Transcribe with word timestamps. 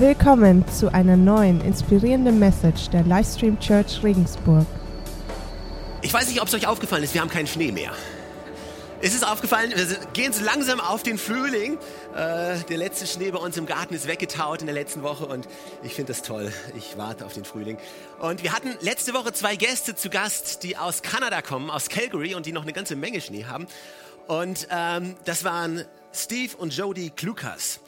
Willkommen 0.00 0.64
zu 0.68 0.94
einer 0.94 1.16
neuen 1.16 1.60
inspirierenden 1.60 2.38
Message 2.38 2.88
der 2.90 3.02
Livestream 3.02 3.58
Church 3.58 4.00
Regensburg. 4.04 4.64
Ich 6.02 6.14
weiß 6.14 6.28
nicht, 6.28 6.40
ob 6.40 6.46
es 6.46 6.54
euch 6.54 6.68
aufgefallen 6.68 7.02
ist, 7.02 7.14
wir 7.14 7.20
haben 7.20 7.30
keinen 7.30 7.48
Schnee 7.48 7.72
mehr. 7.72 7.90
Ist 9.00 9.16
es 9.16 9.24
aufgefallen, 9.24 9.72
wir 9.74 9.98
gehen 10.12 10.32
so 10.32 10.44
langsam 10.44 10.78
auf 10.78 11.02
den 11.02 11.18
Frühling. 11.18 11.78
Äh, 12.14 12.58
der 12.68 12.76
letzte 12.76 13.08
Schnee 13.08 13.32
bei 13.32 13.40
uns 13.40 13.56
im 13.56 13.66
Garten 13.66 13.92
ist 13.92 14.06
weggetaut 14.06 14.60
in 14.60 14.66
der 14.66 14.74
letzten 14.74 15.02
Woche 15.02 15.26
und 15.26 15.48
ich 15.82 15.94
finde 15.94 16.12
das 16.12 16.22
toll. 16.22 16.52
Ich 16.76 16.96
warte 16.96 17.26
auf 17.26 17.32
den 17.32 17.44
Frühling. 17.44 17.76
Und 18.20 18.44
wir 18.44 18.52
hatten 18.52 18.76
letzte 18.80 19.14
Woche 19.14 19.32
zwei 19.32 19.56
Gäste 19.56 19.96
zu 19.96 20.10
Gast, 20.10 20.62
die 20.62 20.76
aus 20.76 21.02
Kanada 21.02 21.42
kommen, 21.42 21.70
aus 21.70 21.88
Calgary 21.88 22.36
und 22.36 22.46
die 22.46 22.52
noch 22.52 22.62
eine 22.62 22.72
ganze 22.72 22.94
Menge 22.94 23.20
Schnee 23.20 23.46
haben. 23.46 23.66
Und 24.28 24.68
ähm, 24.70 25.16
das 25.24 25.42
waren 25.42 25.84
Steve 26.12 26.56
und 26.56 26.72
Jody 26.72 27.10
Klukas. 27.10 27.80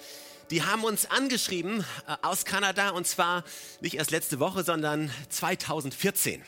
Die 0.51 0.63
haben 0.63 0.83
uns 0.83 1.07
angeschrieben 1.07 1.85
äh, 2.07 2.17
aus 2.23 2.45
Kanada 2.45 2.91
und 2.91 3.07
zwar 3.07 3.45
nicht 3.81 3.95
erst 3.95 4.11
letzte 4.11 4.41
Woche, 4.41 4.65
sondern 4.65 5.11
2014 5.29 6.43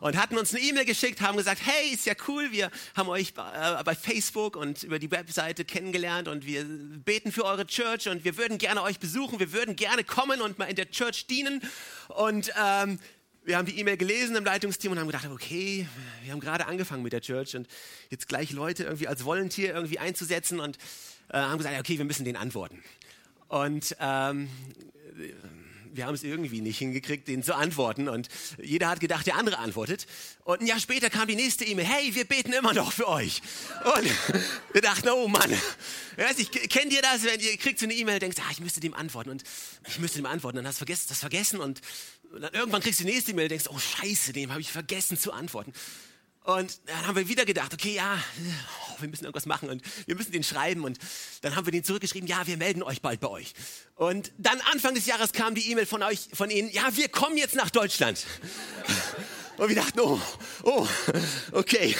und 0.00 0.18
hatten 0.18 0.36
uns 0.36 0.54
eine 0.54 0.62
E-Mail 0.62 0.84
geschickt, 0.84 1.22
haben 1.22 1.36
gesagt, 1.36 1.62
hey, 1.64 1.90
ist 1.92 2.04
ja 2.04 2.12
cool, 2.28 2.52
wir 2.52 2.70
haben 2.94 3.08
euch 3.08 3.32
äh, 3.36 3.84
bei 3.84 3.94
Facebook 3.94 4.54
und 4.54 4.82
über 4.82 4.98
die 4.98 5.10
Webseite 5.10 5.64
kennengelernt 5.64 6.28
und 6.28 6.44
wir 6.44 6.64
beten 6.64 7.32
für 7.32 7.44
eure 7.44 7.66
Church 7.66 8.08
und 8.08 8.22
wir 8.22 8.36
würden 8.36 8.58
gerne 8.58 8.82
euch 8.82 8.98
besuchen, 8.98 9.38
wir 9.38 9.52
würden 9.52 9.76
gerne 9.76 10.04
kommen 10.04 10.42
und 10.42 10.58
mal 10.58 10.66
in 10.66 10.76
der 10.76 10.90
Church 10.90 11.26
dienen. 11.26 11.62
Und 12.08 12.52
ähm, 12.62 12.98
wir 13.44 13.56
haben 13.56 13.64
die 13.66 13.78
E-Mail 13.78 13.96
gelesen 13.96 14.36
im 14.36 14.44
Leitungsteam 14.44 14.92
und 14.92 14.98
haben 14.98 15.06
gedacht, 15.06 15.26
okay, 15.30 15.88
wir 16.22 16.32
haben 16.32 16.40
gerade 16.40 16.66
angefangen 16.66 17.02
mit 17.02 17.14
der 17.14 17.22
Church 17.22 17.56
und 17.56 17.66
jetzt 18.10 18.28
gleich 18.28 18.50
Leute 18.52 18.84
irgendwie 18.84 19.08
als 19.08 19.24
Volunteer 19.24 19.74
irgendwie 19.74 19.98
einzusetzen 19.98 20.60
und 20.60 20.76
äh, 21.28 21.38
haben 21.38 21.56
gesagt, 21.58 21.78
okay, 21.78 21.96
wir 21.96 22.04
müssen 22.04 22.24
denen 22.24 22.36
antworten. 22.36 22.82
Und 23.54 23.96
ähm, 24.00 24.48
wir 25.92 26.06
haben 26.06 26.14
es 26.16 26.24
irgendwie 26.24 26.60
nicht 26.60 26.78
hingekriegt, 26.78 27.28
denen 27.28 27.44
zu 27.44 27.54
antworten. 27.54 28.08
Und 28.08 28.28
jeder 28.60 28.88
hat 28.88 28.98
gedacht, 28.98 29.28
der 29.28 29.36
andere 29.36 29.58
antwortet. 29.58 30.08
Und 30.42 30.60
ein 30.60 30.66
Jahr 30.66 30.80
später 30.80 31.08
kam 31.08 31.28
die 31.28 31.36
nächste 31.36 31.64
E-Mail, 31.64 31.86
hey, 31.86 32.16
wir 32.16 32.24
beten 32.24 32.52
immer 32.52 32.74
noch 32.74 32.90
für 32.90 33.06
euch. 33.06 33.42
Und 33.84 34.10
wir 34.72 34.80
dachten, 34.80 35.08
oh 35.10 35.28
Mann, 35.28 35.52
weiß 36.16 36.40
ich, 36.40 36.50
kennt 36.50 36.92
ihr 36.92 37.00
das, 37.00 37.22
wenn 37.22 37.38
ihr 37.38 37.56
kriegt 37.56 37.78
so 37.78 37.86
eine 37.86 37.94
E-Mail, 37.94 38.18
denkst, 38.18 38.38
ah, 38.40 38.50
ich 38.50 38.58
müsste 38.58 38.80
dem 38.80 38.92
antworten 38.92 39.30
und 39.30 39.44
ich 39.86 40.00
müsste 40.00 40.18
dem 40.18 40.26
antworten, 40.26 40.56
dann 40.56 40.66
hast 40.66 40.80
du 40.80 40.84
das 40.84 41.20
vergessen 41.20 41.60
und 41.60 41.80
dann 42.40 42.52
irgendwann 42.54 42.82
kriegst 42.82 42.98
du 42.98 43.04
die 43.04 43.12
nächste 43.12 43.30
E-Mail, 43.30 43.46
denkst, 43.46 43.66
oh 43.68 43.78
Scheiße, 43.78 44.32
dem 44.32 44.50
habe 44.50 44.62
ich 44.62 44.72
vergessen 44.72 45.16
zu 45.16 45.32
antworten. 45.32 45.72
Und 46.42 46.80
dann 46.86 47.06
haben 47.06 47.16
wir 47.16 47.28
wieder 47.28 47.46
gedacht, 47.46 47.72
okay, 47.72 47.94
ja, 47.94 48.18
oh, 48.96 49.00
wir 49.02 49.08
müssen 49.08 49.24
irgendwas 49.24 49.46
machen 49.46 49.68
und 49.68 49.82
wir 50.06 50.14
müssen 50.14 50.32
den 50.32 50.44
schreiben. 50.44 50.84
Und 50.84 50.98
dann 51.42 51.56
haben 51.56 51.66
wir 51.66 51.72
den 51.72 51.84
zurückgeschrieben, 51.84 52.28
ja, 52.28 52.46
wir 52.46 52.56
melden 52.56 52.82
euch 52.82 53.02
bald 53.02 53.20
bei 53.20 53.28
euch. 53.28 53.52
Und 53.96 54.32
dann 54.38 54.60
Anfang 54.72 54.94
des 54.94 55.06
Jahres 55.06 55.32
kam 55.32 55.54
die 55.54 55.70
E-Mail 55.70 55.86
von 55.86 56.02
euch, 56.02 56.28
von 56.32 56.50
ihnen, 56.50 56.70
ja, 56.70 56.96
wir 56.96 57.08
kommen 57.08 57.36
jetzt 57.36 57.54
nach 57.56 57.70
Deutschland. 57.70 58.24
Und 59.56 59.68
wir 59.68 59.76
dachten, 59.76 60.00
oh, 60.00 60.20
oh, 60.64 60.86
okay, 61.52 61.94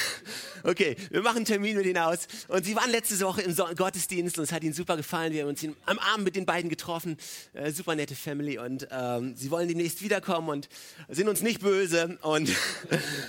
okay, 0.65 0.97
wir 1.11 1.23
machen 1.23 1.39
einen 1.39 1.45
Termin 1.45 1.77
mit 1.77 1.87
ihnen 1.87 1.99
aus. 1.99 2.27
Und 2.49 2.65
sie 2.65 2.75
waren 2.75 2.91
letzte 2.91 3.19
Woche 3.21 3.43
im 3.43 3.55
Gottesdienst 3.55 4.39
und 4.39 4.45
es 4.45 4.53
hat 4.53 4.65
ihnen 4.65 4.73
super 4.73 4.97
gefallen. 4.97 5.33
Wir 5.33 5.43
haben 5.43 5.51
uns 5.51 5.65
am 5.87 5.99
Abend 6.01 6.25
mit 6.25 6.37
den 6.37 6.47
beiden 6.47 6.69
getroffen, 6.69 7.17
äh, 7.53 7.71
super 7.71 7.95
nette 7.95 8.17
Family. 8.17 8.59
Und 8.59 8.89
ähm, 8.91 9.37
sie 9.37 9.51
wollen 9.51 9.69
demnächst 9.69 10.03
wiederkommen 10.03 10.49
und 10.49 10.69
sind 11.09 11.29
uns 11.29 11.43
nicht 11.43 11.61
böse. 11.61 12.19
Und 12.23 12.51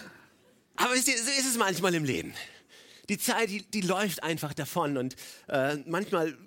aber 0.76 0.94
wisst 0.94 1.08
ihr, 1.08 1.18
so 1.18 1.30
ist 1.30 1.48
es 1.48 1.58
manchmal 1.58 1.94
im 1.94 2.04
Leben. 2.04 2.34
Die 3.10 3.18
Zeit, 3.18 3.50
die, 3.50 3.64
die 3.64 3.82
läuft 3.82 4.24
einfach 4.24 4.54
davon 4.54 4.98
und 4.98 5.16
äh, 5.48 5.78
manchmal 5.86 6.38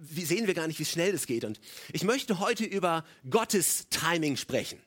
sehen 0.00 0.46
wir 0.46 0.54
gar 0.54 0.66
nicht, 0.66 0.78
wie 0.78 0.84
schnell 0.84 1.12
das 1.12 1.26
geht. 1.26 1.44
Und 1.44 1.60
ich 1.92 2.04
möchte 2.04 2.38
heute 2.38 2.64
über 2.64 3.04
Gottes 3.28 3.88
Timing 3.88 4.36
sprechen. 4.36 4.78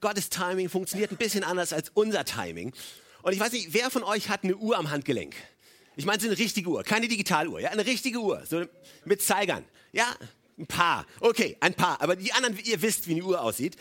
Gottes 0.00 0.28
Timing 0.28 0.68
funktioniert 0.68 1.10
ein 1.10 1.16
bisschen 1.16 1.44
anders 1.44 1.72
als 1.72 1.90
unser 1.94 2.24
Timing. 2.24 2.72
Und 3.22 3.32
ich 3.32 3.40
weiß 3.40 3.52
nicht, 3.52 3.72
wer 3.72 3.90
von 3.90 4.04
euch 4.04 4.28
hat 4.28 4.44
eine 4.44 4.56
Uhr 4.56 4.76
am 4.76 4.90
Handgelenk? 4.90 5.34
Ich 5.96 6.04
meine, 6.04 6.20
so 6.20 6.26
eine 6.26 6.38
richtige 6.38 6.68
Uhr, 6.68 6.84
keine 6.84 7.08
Digitaluhr, 7.08 7.58
ja, 7.58 7.70
eine 7.70 7.86
richtige 7.86 8.20
Uhr, 8.20 8.44
so 8.46 8.64
mit 9.04 9.22
Zeigern. 9.22 9.64
Ja, 9.92 10.14
ein 10.58 10.66
paar. 10.66 11.06
Okay, 11.20 11.56
ein 11.60 11.74
paar. 11.74 12.00
Aber 12.02 12.16
die 12.16 12.32
anderen, 12.32 12.58
ihr 12.64 12.82
wisst, 12.82 13.08
wie 13.08 13.12
eine 13.12 13.24
Uhr 13.24 13.40
aussieht. 13.40 13.76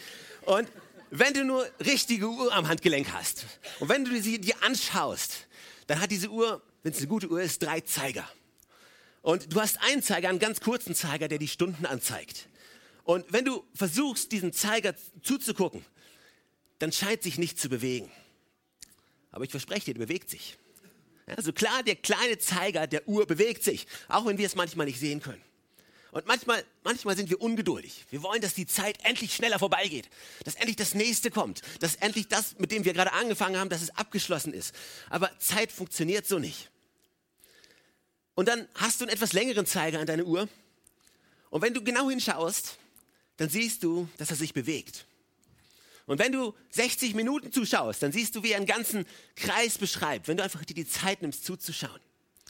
Und 0.46 0.70
wenn 1.12 1.34
du 1.34 1.44
nur 1.44 1.68
richtige 1.86 2.28
Uhr 2.28 2.54
am 2.54 2.68
Handgelenk 2.68 3.12
hast 3.14 3.46
und 3.80 3.90
wenn 3.90 4.06
du 4.06 4.22
sie 4.22 4.40
dir 4.40 4.56
anschaust, 4.64 5.48
dann 5.88 6.00
hat 6.00 6.12
diese 6.12 6.30
Uhr, 6.30 6.62
wenn 6.86 6.94
es 6.94 7.00
eine 7.00 7.08
gute 7.08 7.32
Uhr 7.32 7.42
ist, 7.42 7.64
drei 7.64 7.82
Zeiger. 7.82 8.30
Und 9.24 9.52
du 9.52 9.60
hast 9.60 9.82
einen 9.82 10.04
Zeiger, 10.04 10.30
einen 10.30 10.38
ganz 10.38 10.62
kurzen 10.62 10.94
Zeiger, 10.94 11.28
der 11.28 11.40
die 11.40 11.48
Stunden 11.48 11.88
anzeigt. 11.88 12.48
Und 13.04 13.26
wenn 13.34 13.44
du 13.44 13.66
versuchst, 13.74 14.32
diesen 14.32 14.54
Zeiger 14.54 14.94
zuzugucken, 15.24 15.84
dann 16.78 16.92
scheint 16.92 17.24
sich 17.24 17.40
nicht 17.40 17.60
zu 17.60 17.70
bewegen. 17.70 18.12
Aber 19.32 19.44
ich 19.44 19.50
verspreche 19.50 19.86
dir, 19.86 19.94
der 19.96 20.06
bewegt 20.06 20.30
sich. 20.30 20.60
Also 21.26 21.54
klar, 21.54 21.82
der 21.82 21.96
kleine 21.96 22.38
Zeiger 22.38 22.86
der 22.86 23.08
Uhr 23.08 23.26
bewegt 23.26 23.64
sich, 23.64 23.88
auch 24.08 24.28
wenn 24.28 24.38
wir 24.38 24.46
es 24.46 24.54
manchmal 24.54 24.86
nicht 24.86 25.00
sehen 25.00 25.24
können. 25.24 25.42
Und 26.12 26.28
manchmal, 26.28 26.64
manchmal 26.84 27.16
sind 27.18 27.32
wir 27.32 27.42
ungeduldig. 27.42 28.06
Wir 28.12 28.22
wollen, 28.22 28.44
dass 28.44 28.54
die 28.54 28.68
Zeit 28.68 29.04
endlich 29.04 29.34
schneller 29.34 29.58
vorbeigeht, 29.58 30.08
dass 30.44 30.54
endlich 30.54 30.76
das 30.76 30.94
nächste 30.94 31.32
kommt, 31.32 31.64
dass 31.80 31.96
endlich 31.96 32.28
das, 32.28 32.60
mit 32.60 32.72
dem 32.72 32.86
wir 32.86 32.94
gerade 32.94 33.14
angefangen 33.14 33.58
haben, 33.58 33.70
dass 33.72 33.82
es 33.82 33.90
abgeschlossen 33.98 34.54
ist. 34.54 34.76
Aber 35.10 35.32
Zeit 35.40 35.72
funktioniert 35.72 36.28
so 36.28 36.38
nicht. 36.38 36.70
Und 38.36 38.48
dann 38.48 38.68
hast 38.76 39.00
du 39.00 39.06
einen 39.06 39.14
etwas 39.14 39.34
längeren 39.34 39.66
Zeiger 39.66 40.00
an 40.00 40.06
deiner 40.06 40.26
Uhr. 40.26 40.48
Und 41.50 41.62
wenn 41.62 41.74
du 41.74 41.84
genau 41.84 42.10
hinschaust, 42.10 42.78
dann 43.38 43.50
siehst 43.50 43.84
du, 43.84 44.08
dass 44.18 44.30
er 44.30 44.36
sich 44.36 44.54
bewegt. 44.54 45.06
Und 46.06 46.20
wenn 46.20 46.32
du 46.32 46.54
60 46.70 47.16
Minuten 47.16 47.52
zuschaust, 47.52 48.04
dann 48.04 48.12
siehst 48.12 48.36
du, 48.36 48.44
wie 48.44 48.52
er 48.52 48.58
einen 48.58 48.68
ganzen 48.68 49.06
Kreis 49.36 49.78
beschreibt, 49.78 50.28
wenn 50.28 50.38
du 50.38 50.44
einfach 50.44 50.64
dir 50.64 50.76
die 50.76 50.88
Zeit 50.88 51.22
nimmst 51.22 51.46
zuzuschauen. 51.46 52.00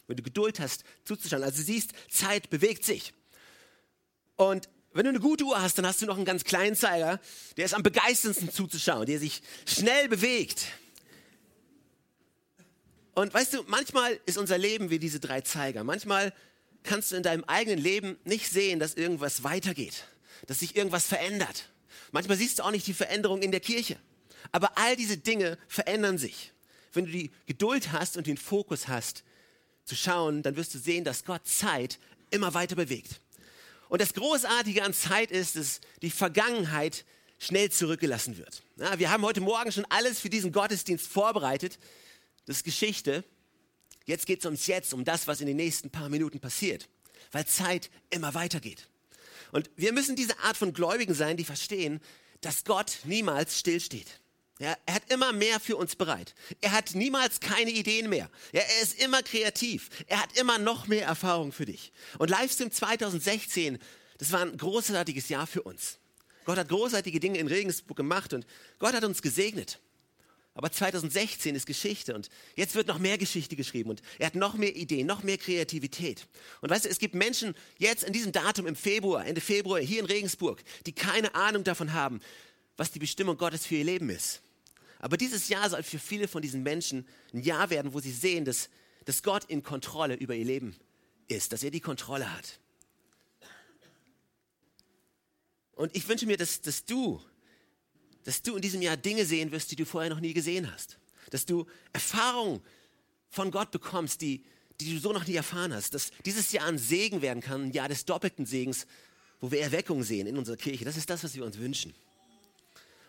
Wenn 0.07 0.17
du 0.17 0.23
Geduld 0.23 0.59
hast 0.59 0.83
zuzuschauen. 1.05 1.43
Also 1.43 1.63
siehst, 1.63 1.91
Zeit 2.09 2.49
bewegt 2.49 2.83
sich. 2.83 3.13
Und 4.35 4.67
wenn 4.93 5.05
du 5.05 5.09
eine 5.09 5.19
gute 5.19 5.45
Uhr 5.45 5.61
hast, 5.61 5.77
dann 5.77 5.85
hast 5.85 6.01
du 6.01 6.05
noch 6.05 6.17
einen 6.17 6.25
ganz 6.25 6.43
kleinen 6.43 6.75
Zeiger, 6.75 7.19
der 7.57 7.65
ist 7.65 7.73
am 7.73 7.83
begeisterndsten 7.83 8.51
zuzuschauen, 8.51 9.05
der 9.05 9.19
sich 9.19 9.41
schnell 9.65 10.07
bewegt. 10.09 10.67
Und 13.15 13.33
weißt 13.33 13.53
du, 13.53 13.63
manchmal 13.67 14.19
ist 14.25 14.37
unser 14.37 14.57
Leben 14.57 14.89
wie 14.89 14.99
diese 14.99 15.19
drei 15.19 15.41
Zeiger. 15.41 15.83
Manchmal 15.83 16.33
kannst 16.83 17.11
du 17.11 17.15
in 17.15 17.23
deinem 17.23 17.45
eigenen 17.45 17.79
Leben 17.79 18.17
nicht 18.25 18.51
sehen, 18.51 18.79
dass 18.79 18.93
irgendwas 18.93 19.43
weitergeht, 19.43 20.05
dass 20.47 20.59
sich 20.59 20.75
irgendwas 20.75 21.07
verändert. 21.07 21.69
Manchmal 22.11 22.37
siehst 22.37 22.59
du 22.59 22.63
auch 22.63 22.71
nicht 22.71 22.85
die 22.87 22.93
Veränderung 22.93 23.41
in 23.41 23.51
der 23.51 23.61
Kirche. 23.61 23.97
Aber 24.51 24.77
all 24.77 24.95
diese 24.95 25.17
Dinge 25.17 25.57
verändern 25.67 26.17
sich. 26.17 26.51
Wenn 26.93 27.05
du 27.05 27.11
die 27.11 27.31
Geduld 27.45 27.91
hast 27.91 28.15
und 28.17 28.27
den 28.27 28.37
Fokus 28.37 28.87
hast, 28.87 29.23
zu 29.85 29.95
schauen, 29.95 30.43
dann 30.43 30.55
wirst 30.55 30.73
du 30.73 30.79
sehen, 30.79 31.03
dass 31.03 31.25
Gott 31.25 31.47
Zeit 31.47 31.99
immer 32.31 32.53
weiter 32.53 32.75
bewegt. 32.75 33.21
Und 33.87 34.01
das 34.01 34.13
Großartige 34.13 34.83
an 34.83 34.93
Zeit 34.93 35.31
ist, 35.31 35.55
dass 35.55 35.79
die 36.01 36.09
Vergangenheit 36.09 37.05
schnell 37.37 37.71
zurückgelassen 37.71 38.37
wird. 38.37 38.63
Ja, 38.77 38.97
wir 38.97 39.11
haben 39.11 39.23
heute 39.23 39.41
Morgen 39.41 39.71
schon 39.71 39.85
alles 39.89 40.19
für 40.19 40.29
diesen 40.29 40.51
Gottesdienst 40.51 41.07
vorbereitet. 41.07 41.77
Das 42.45 42.57
ist 42.57 42.63
Geschichte. 42.63 43.23
Jetzt 44.05 44.27
geht 44.27 44.39
es 44.39 44.45
ums 44.45 44.67
Jetzt, 44.67 44.93
um 44.93 45.03
das, 45.03 45.27
was 45.27 45.41
in 45.41 45.47
den 45.47 45.57
nächsten 45.57 45.89
paar 45.89 46.09
Minuten 46.09 46.39
passiert, 46.39 46.87
weil 47.31 47.45
Zeit 47.45 47.89
immer 48.11 48.33
weitergeht. 48.33 48.87
Und 49.51 49.69
wir 49.75 49.93
müssen 49.93 50.15
diese 50.15 50.37
Art 50.39 50.57
von 50.57 50.73
Gläubigen 50.73 51.13
sein, 51.13 51.37
die 51.37 51.45
verstehen, 51.45 52.01
dass 52.41 52.63
Gott 52.63 52.99
niemals 53.03 53.59
stillsteht. 53.59 54.19
Ja, 54.59 54.77
er 54.85 54.93
hat 54.93 55.11
immer 55.11 55.33
mehr 55.33 55.59
für 55.59 55.75
uns 55.75 55.95
bereit. 55.95 56.33
Er 56.61 56.71
hat 56.71 56.95
niemals 56.95 57.41
keine 57.41 57.71
Ideen 57.71 58.09
mehr. 58.09 58.29
Ja, 58.53 58.61
er 58.61 58.81
ist 58.83 59.01
immer 59.01 59.21
kreativ. 59.21 59.89
Er 60.07 60.21
hat 60.21 60.37
immer 60.37 60.59
noch 60.59 60.87
mehr 60.87 61.05
Erfahrung 61.05 61.51
für 61.51 61.65
dich. 61.65 61.91
Und 62.19 62.29
Livestream 62.29 62.71
2016, 62.71 63.79
das 64.17 64.31
war 64.31 64.41
ein 64.41 64.55
großartiges 64.55 65.27
Jahr 65.27 65.45
für 65.45 65.63
uns. 65.63 65.99
Gott 66.45 66.57
hat 66.57 66.69
großartige 66.69 67.19
Dinge 67.19 67.39
in 67.39 67.47
Regensburg 67.47 67.97
gemacht 67.97 68.31
und 68.31 68.45
Gott 68.79 68.93
hat 68.93 69.03
uns 69.03 69.21
gesegnet. 69.21 69.79
Aber 70.57 70.71
2016 70.71 71.53
ist 71.53 71.65
Geschichte 71.65 72.15
und 72.15 72.29
jetzt 72.55 72.75
wird 72.75 72.87
noch 72.87 72.97
mehr 72.97 73.17
Geschichte 73.17 73.57
geschrieben 73.57 73.89
und 73.89 74.01
er 74.19 74.27
hat 74.27 74.35
noch 74.35 74.55
mehr 74.55 74.73
Ideen, 74.73 75.05
noch 75.05 75.21
mehr 75.21 75.37
Kreativität. 75.37 76.27
Und 76.61 76.69
weißt 76.69 76.85
du, 76.85 76.89
es 76.89 76.97
gibt 76.97 77.13
Menschen 77.13 77.53
jetzt 77.77 78.05
in 78.05 78.13
diesem 78.13 78.31
Datum 78.31 78.65
im 78.65 78.77
Februar, 78.77 79.25
Ende 79.25 79.41
Februar 79.41 79.81
hier 79.81 79.99
in 79.99 80.05
Regensburg, 80.05 80.63
die 80.85 80.93
keine 80.93 81.35
Ahnung 81.35 81.65
davon 81.65 81.91
haben, 81.91 82.21
was 82.77 82.89
die 82.89 82.99
Bestimmung 82.99 83.37
Gottes 83.37 83.65
für 83.65 83.75
ihr 83.75 83.83
Leben 83.83 84.09
ist. 84.09 84.41
Aber 84.99 85.17
dieses 85.17 85.49
Jahr 85.49 85.69
soll 85.69 85.83
für 85.83 85.99
viele 85.99 86.29
von 86.29 86.41
diesen 86.41 86.63
Menschen 86.63 87.05
ein 87.33 87.43
Jahr 87.43 87.69
werden, 87.69 87.93
wo 87.93 87.99
sie 87.99 88.13
sehen, 88.13 88.45
dass, 88.45 88.69
dass 89.03 89.23
Gott 89.23 89.43
in 89.43 89.61
Kontrolle 89.61 90.15
über 90.15 90.35
ihr 90.35 90.45
Leben 90.45 90.73
ist, 91.27 91.51
dass 91.51 91.63
er 91.63 91.71
die 91.71 91.81
Kontrolle 91.81 92.31
hat. 92.33 92.59
Und 95.73 95.93
ich 95.93 96.07
wünsche 96.07 96.25
mir, 96.25 96.37
dass, 96.37 96.61
dass 96.61 96.85
du, 96.85 97.21
dass 98.25 98.41
du 98.41 98.57
in 98.57 98.61
diesem 98.61 98.81
Jahr 98.81 98.97
Dinge 98.97 99.25
sehen 99.25 99.51
wirst, 99.51 99.71
die 99.71 99.77
du 99.77 99.85
vorher 99.85 100.09
noch 100.09 100.19
nie 100.19 100.33
gesehen 100.33 100.71
hast. 100.71 100.97
Dass 101.29 101.45
du 101.45 101.65
Erfahrungen 101.93 102.61
von 103.29 103.49
Gott 103.49 103.71
bekommst, 103.71 104.21
die, 104.21 104.43
die 104.81 104.93
du 104.93 104.99
so 104.99 105.13
noch 105.13 105.25
nie 105.25 105.35
erfahren 105.35 105.73
hast. 105.73 105.93
Dass 105.93 106.11
dieses 106.25 106.51
Jahr 106.51 106.67
ein 106.67 106.77
Segen 106.77 107.21
werden 107.21 107.41
kann, 107.41 107.65
ein 107.65 107.71
Jahr 107.71 107.87
des 107.87 108.05
doppelten 108.05 108.45
Segens 108.45 108.85
wo 109.45 109.51
wir 109.51 109.61
Erweckung 109.61 110.03
sehen 110.03 110.27
in 110.27 110.37
unserer 110.37 110.57
Kirche. 110.57 110.85
Das 110.85 110.97
ist 110.97 111.09
das, 111.09 111.23
was 111.23 111.35
wir 111.35 111.45
uns 111.45 111.57
wünschen. 111.57 111.93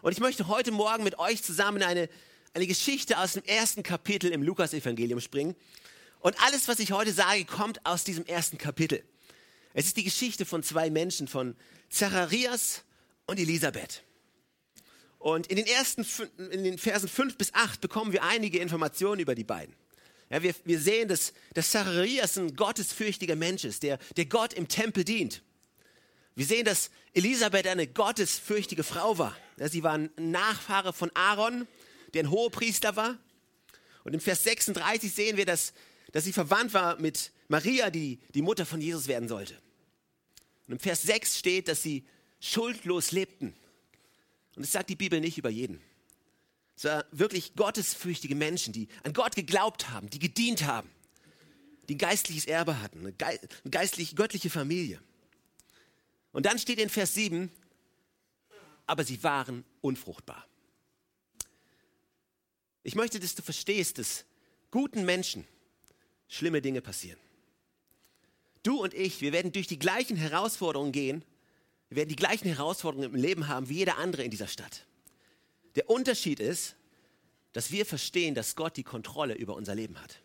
Und 0.02 0.12
ich 0.12 0.20
möchte 0.20 0.48
heute 0.48 0.70
Morgen 0.70 1.04
mit 1.04 1.19
euch 1.19 1.42
zusammen 1.42 1.82
eine, 1.82 2.08
eine 2.54 2.66
Geschichte 2.66 3.19
aus 3.19 3.32
dem 3.32 3.44
ersten 3.44 3.82
Kapitel 3.82 4.30
im 4.30 4.42
Lukas-Evangelium 4.42 5.20
springen. 5.20 5.56
Und 6.20 6.38
alles, 6.42 6.69
was 6.69 6.78
ich 6.78 6.92
heute 6.92 7.12
sage, 7.12 7.44
kommt 7.44 7.84
aus 7.86 8.04
diesem 8.04 8.26
ersten 8.26 8.58
Kapitel. 8.58 9.02
Es 9.72 9.86
ist 9.86 9.96
die 9.96 10.04
Geschichte 10.04 10.44
von 10.44 10.62
zwei 10.62 10.90
Menschen, 10.90 11.28
von 11.28 11.56
Zacharias 11.90 12.82
und 13.26 13.38
Elisabeth. 13.38 14.02
Und 15.26 15.49
in 15.49 15.56
den 15.56 15.67
ersten, 15.67 16.06
in 16.52 16.62
den 16.62 16.78
Versen 16.78 17.08
5 17.08 17.37
bis 17.37 17.52
8 17.52 17.81
bekommen 17.81 18.12
wir 18.12 18.23
einige 18.23 18.61
Informationen 18.61 19.19
über 19.19 19.34
die 19.34 19.43
beiden. 19.43 19.75
Ja, 20.31 20.40
wir, 20.40 20.55
wir 20.62 20.78
sehen, 20.78 21.08
dass, 21.08 21.32
dass 21.52 21.73
Zacharias 21.73 22.38
ein 22.38 22.55
gottesfürchtiger 22.55 23.34
Mensch 23.34 23.64
ist, 23.64 23.82
der, 23.82 23.99
der 24.17 24.26
Gott 24.26 24.52
im 24.52 24.69
Tempel 24.69 25.02
dient. 25.02 25.43
Wir 26.37 26.46
sehen, 26.46 26.64
dass 26.64 26.93
Elisabeth 27.12 27.67
eine 27.67 27.88
gottesfürchtige 27.88 28.84
Frau 28.84 29.19
war. 29.19 29.37
Ja, 29.56 29.69
sie 29.69 29.82
war 29.82 29.94
ein 29.94 30.11
Nachfahre 30.17 30.93
von 30.93 31.11
Aaron, 31.14 31.67
der 32.14 32.22
ein 32.22 32.31
Hohepriester 32.31 32.94
war. 32.94 33.19
Und 34.05 34.14
im 34.14 34.20
Vers 34.20 34.44
36 34.44 35.12
sehen 35.12 35.37
wir, 35.37 35.44
dass, 35.44 35.72
dass 36.12 36.22
sie 36.22 36.32
verwandt 36.32 36.72
war 36.72 37.00
mit 37.00 37.32
Maria, 37.49 37.90
die 37.90 38.20
die 38.32 38.43
Mutter 38.43 38.64
von 38.64 38.81
Jesus 38.81 39.08
werden 39.08 39.29
sollte. 39.29 39.61
Und 40.69 40.75
im 40.75 40.79
Vers 40.79 41.02
6 41.02 41.37
steht, 41.37 41.67
dass 41.67 41.82
sie 41.82 42.06
schuldlos 42.38 43.11
lebten. 43.11 43.56
Und 44.56 44.62
das 44.62 44.73
sagt 44.73 44.91
die 44.91 44.97
Bibel 44.97 45.20
nicht 45.20 45.38
über 45.38 45.50
jeden. 45.50 45.81
Es 46.76 46.85
waren 46.85 47.05
wirklich 47.12 47.55
gottesfürchtige 47.55 48.35
Menschen, 48.35 48.73
die 48.73 48.88
an 49.05 49.12
Gott 49.12 49.37
geglaubt 49.37 49.91
haben, 49.91 50.11
die 50.11 50.19
gedient 50.19 50.64
haben, 50.64 50.91
die 51.88 51.94
ein 51.94 51.99
geistliches 51.99 52.47
Erbe 52.47 52.81
hatten, 52.82 53.00
eine, 53.00 53.38
geistlich 53.70 54.17
göttliche 54.17 54.50
Familie. 54.50 55.00
Und 56.32 56.47
dann 56.47 56.58
steht 56.58 56.79
in 56.79 56.91
Vers 56.91 57.14
7, 57.14 57.50
aber 58.87 59.05
sie 59.05 59.23
waren 59.23 59.64
unfruchtbar. 59.81 60.47
Ich 62.82 62.94
möchte, 62.94 63.20
dass 63.20 63.35
du 63.35 63.43
verstehst, 63.43 63.99
dass 63.99 64.25
guten 64.70 65.05
Menschen 65.05 65.47
schlimme 66.29 66.62
Dinge 66.62 66.81
passieren. 66.81 67.19
Du 68.62 68.82
und 68.82 68.94
ich, 68.94 69.20
wir 69.20 69.32
werden 69.32 69.53
durch 69.53 69.67
die 69.67 69.79
gleichen 69.79 70.17
Herausforderungen 70.17 70.93
gehen, 70.93 71.25
wir 71.88 71.98
werden 71.98 72.08
die 72.08 72.16
gleichen 72.16 72.48
Herausforderungen 72.48 73.14
im 73.14 73.20
Leben 73.20 73.48
haben 73.48 73.68
wie 73.68 73.74
jeder 73.74 73.98
andere 73.98 74.22
in 74.22 74.30
dieser 74.30 74.48
Stadt. 74.48 74.84
Der 75.76 75.88
Unterschied 75.88 76.40
ist, 76.40 76.76
dass 77.52 77.70
wir 77.70 77.86
verstehen, 77.86 78.34
dass 78.34 78.56
Gott 78.56 78.76
die 78.76 78.82
Kontrolle 78.82 79.34
über 79.34 79.54
unser 79.54 79.74
Leben 79.74 80.00
hat. 80.00 80.20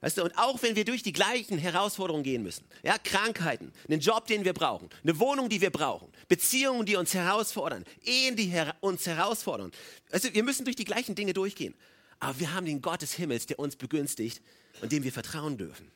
Weißt 0.00 0.18
du, 0.18 0.24
und 0.24 0.36
auch 0.36 0.60
wenn 0.62 0.74
wir 0.74 0.84
durch 0.84 1.04
die 1.04 1.12
gleichen 1.12 1.58
Herausforderungen 1.58 2.24
gehen 2.24 2.42
müssen, 2.42 2.64
ja, 2.82 2.98
Krankheiten, 2.98 3.72
einen 3.88 4.00
Job, 4.00 4.26
den 4.26 4.44
wir 4.44 4.52
brauchen, 4.52 4.90
eine 5.04 5.18
Wohnung, 5.20 5.48
die 5.48 5.60
wir 5.60 5.70
brauchen, 5.70 6.12
Beziehungen, 6.26 6.84
die 6.84 6.96
uns 6.96 7.14
herausfordern, 7.14 7.84
Ehen, 8.02 8.34
die 8.34 8.46
her 8.46 8.74
uns 8.80 9.06
herausfordern. 9.06 9.70
Also 10.10 10.34
wir 10.34 10.42
müssen 10.42 10.64
durch 10.64 10.74
die 10.74 10.84
gleichen 10.84 11.14
Dinge 11.14 11.32
durchgehen. 11.32 11.74
Aber 12.18 12.38
wir 12.38 12.52
haben 12.52 12.66
den 12.66 12.82
Gott 12.82 13.02
des 13.02 13.14
Himmels, 13.14 13.46
der 13.46 13.60
uns 13.60 13.76
begünstigt 13.76 14.42
und 14.80 14.90
dem 14.90 15.04
wir 15.04 15.12
vertrauen 15.12 15.56
dürfen. 15.56 15.90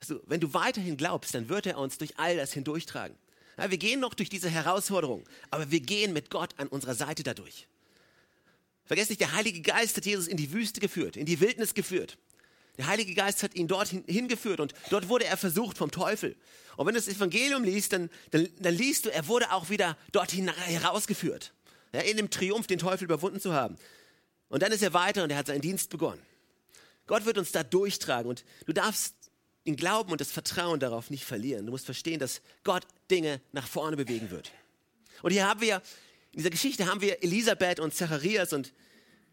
Also, 0.00 0.20
wenn 0.26 0.40
du 0.40 0.52
weiterhin 0.52 0.96
glaubst, 0.96 1.34
dann 1.34 1.48
wird 1.48 1.66
er 1.66 1.78
uns 1.78 1.96
durch 1.96 2.18
all 2.18 2.36
das 2.36 2.52
hindurchtragen. 2.52 3.16
Ja, 3.58 3.70
wir 3.70 3.78
gehen 3.78 4.00
noch 4.00 4.14
durch 4.14 4.28
diese 4.28 4.48
Herausforderung, 4.48 5.24
aber 5.50 5.70
wir 5.70 5.80
gehen 5.80 6.12
mit 6.12 6.30
Gott 6.30 6.54
an 6.56 6.68
unserer 6.68 6.94
Seite 6.94 7.22
dadurch. 7.22 7.66
Vergesst 8.84 9.10
nicht, 9.10 9.20
der 9.20 9.32
Heilige 9.32 9.60
Geist 9.60 9.96
hat 9.96 10.06
Jesus 10.06 10.26
in 10.26 10.36
die 10.36 10.52
Wüste 10.52 10.80
geführt, 10.80 11.16
in 11.16 11.26
die 11.26 11.40
Wildnis 11.40 11.74
geführt. 11.74 12.18
Der 12.78 12.86
Heilige 12.86 13.14
Geist 13.14 13.42
hat 13.42 13.54
ihn 13.54 13.68
dort 13.68 13.88
hingeführt 13.88 14.58
und 14.58 14.72
dort 14.90 15.08
wurde 15.08 15.26
er 15.26 15.36
versucht 15.36 15.76
vom 15.76 15.90
Teufel. 15.90 16.36
Und 16.76 16.86
wenn 16.86 16.94
du 16.94 17.00
das 17.00 17.08
Evangelium 17.08 17.64
liest, 17.64 17.92
dann, 17.92 18.08
dann, 18.30 18.48
dann 18.58 18.74
liest 18.74 19.04
du, 19.04 19.12
er 19.12 19.28
wurde 19.28 19.52
auch 19.52 19.68
wieder 19.68 19.96
dorthin 20.10 20.48
herausgeführt. 20.48 21.52
Ja, 21.92 22.00
in 22.00 22.16
dem 22.16 22.30
Triumph, 22.30 22.66
den 22.66 22.78
Teufel 22.78 23.04
überwunden 23.04 23.40
zu 23.40 23.52
haben. 23.52 23.76
Und 24.48 24.62
dann 24.62 24.72
ist 24.72 24.82
er 24.82 24.94
weiter 24.94 25.22
und 25.24 25.30
er 25.30 25.36
hat 25.36 25.46
seinen 25.46 25.60
Dienst 25.60 25.90
begonnen. 25.90 26.22
Gott 27.06 27.26
wird 27.26 27.36
uns 27.36 27.52
da 27.52 27.62
durchtragen 27.62 28.28
und 28.28 28.44
du 28.64 28.72
darfst 28.72 29.14
den 29.66 29.76
Glauben 29.76 30.10
und 30.10 30.20
das 30.20 30.32
Vertrauen 30.32 30.80
darauf 30.80 31.10
nicht 31.10 31.24
verlieren. 31.24 31.66
Du 31.66 31.72
musst 31.72 31.84
verstehen, 31.84 32.18
dass 32.18 32.40
Gott 32.64 32.84
Dinge 33.10 33.40
nach 33.52 33.66
vorne 33.66 33.96
bewegen 33.96 34.30
wird. 34.30 34.50
Und 35.22 35.30
hier 35.30 35.48
haben 35.48 35.60
wir 35.60 35.82
in 36.32 36.38
dieser 36.38 36.50
Geschichte 36.50 36.86
haben 36.86 37.02
wir 37.02 37.22
Elisabeth 37.22 37.78
und 37.78 37.94
Zacharias 37.94 38.52
und 38.54 38.72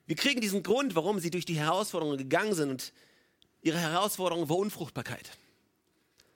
wir 0.06 0.16
kriegen 0.16 0.42
diesen 0.42 0.64
Grund, 0.64 0.96
warum 0.96 1.20
sie 1.20 1.32
durch 1.32 1.46
die 1.46 1.58
Herausforderungen 1.58 2.18
gegangen 2.18 2.54
sind 2.54 2.70
und 2.70 2.94
ihre 3.62 3.80
Herausforderung 3.80 4.50
war 4.50 4.58
Unfruchtbarkeit. 4.58 5.30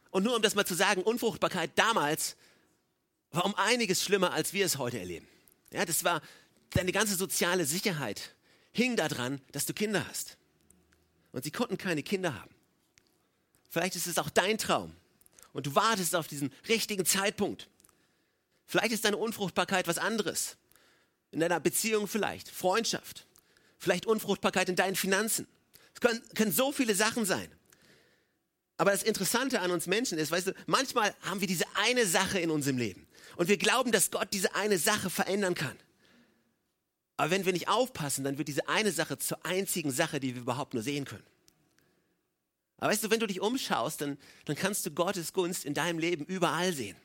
Und 0.10 0.24
nur 0.24 0.36
um 0.36 0.42
das 0.42 0.56
mal 0.56 0.66
zu 0.66 0.74
sagen, 0.74 1.02
Unfruchtbarkeit 1.04 1.72
damals 1.76 2.38
war 3.32 3.46
um 3.46 3.56
einiges 3.56 4.04
schlimmer, 4.04 4.32
als 4.32 4.54
wir 4.54 4.66
es 4.66 4.78
heute 4.78 5.00
erleben. 5.00 5.28
Ja, 5.72 5.86
das 5.86 6.04
war 6.04 6.22
deine 6.70 6.92
ganze 6.92 7.16
soziale 7.16 7.66
Sicherheit 7.66 8.36
hing 8.72 8.96
daran, 8.96 9.42
dass 9.52 9.66
du 9.66 9.74
Kinder 9.74 10.08
hast. 10.08 10.38
Und 11.32 11.44
sie 11.44 11.52
konnten 11.52 11.78
keine 11.78 12.04
Kinder 12.04 12.40
haben. 12.40 12.53
Vielleicht 13.74 13.96
ist 13.96 14.06
es 14.06 14.20
auch 14.20 14.30
dein 14.30 14.60
Traum 14.60 14.96
und 15.52 15.66
du 15.66 15.74
wartest 15.74 16.16
auf 16.16 16.28
diesen 16.28 16.54
richtigen 16.70 17.08
Zeitpunkt. 17.08 17.68
Vielleicht 18.68 18.92
ist 18.92 19.04
deine 19.04 19.18
Unfruchtbarkeit 19.18 19.88
was 19.88 19.98
anderes. 19.98 20.58
In 21.32 21.40
deiner 21.40 21.60
Beziehung 21.60 22.08
vielleicht, 22.08 22.50
Freundschaft, 22.52 23.26
vielleicht 23.80 24.06
Unfruchtbarkeit 24.06 24.70
in 24.70 24.76
deinen 24.76 24.96
Finanzen. 24.96 25.48
Es 25.96 26.02
können, 26.02 26.22
können 26.36 26.52
so 26.52 26.72
viele 26.72 26.94
Sachen 26.94 27.26
sein. 27.26 27.52
Aber 28.78 28.92
das 28.92 29.02
Interessante 29.02 29.60
an 29.60 29.72
uns 29.72 29.88
Menschen 29.88 30.20
ist, 30.20 30.30
weißt 30.30 30.48
du, 30.50 30.54
manchmal 30.68 31.16
haben 31.22 31.42
wir 31.42 31.48
diese 31.48 31.66
eine 31.74 32.06
Sache 32.06 32.38
in 32.38 32.52
unserem 32.52 32.78
Leben 32.78 33.08
und 33.38 33.48
wir 33.48 33.58
glauben, 33.58 33.92
dass 33.92 34.12
Gott 34.12 34.28
diese 34.34 34.54
eine 34.54 34.78
Sache 34.78 35.10
verändern 35.10 35.56
kann. 35.56 35.76
Aber 37.18 37.32
wenn 37.32 37.44
wir 37.44 37.54
nicht 37.54 37.70
aufpassen, 37.70 38.24
dann 38.24 38.38
wird 38.38 38.50
diese 38.50 38.70
eine 38.70 38.92
Sache 38.92 39.18
zur 39.18 39.44
einzigen 39.44 39.90
Sache, 39.90 40.20
die 40.20 40.36
wir 40.36 40.44
überhaupt 40.44 40.76
nur 40.76 40.84
sehen 40.84 41.06
können. 41.06 41.26
Aber 42.84 42.92
weißt 42.92 43.06
du, 43.06 43.12
wenn 43.12 43.22
du 43.22 43.28
dich 43.28 43.40
umschaust, 43.40 44.02
dann, 44.02 44.18
dann 44.44 44.58
kannst 44.58 44.86
du 44.86 44.92
Gottes 44.92 45.32
Gunst 45.32 45.64
in 45.64 45.74
deinem 45.74 46.00
Leben 46.00 46.26
überall 46.26 46.74
sehen. 46.74 46.98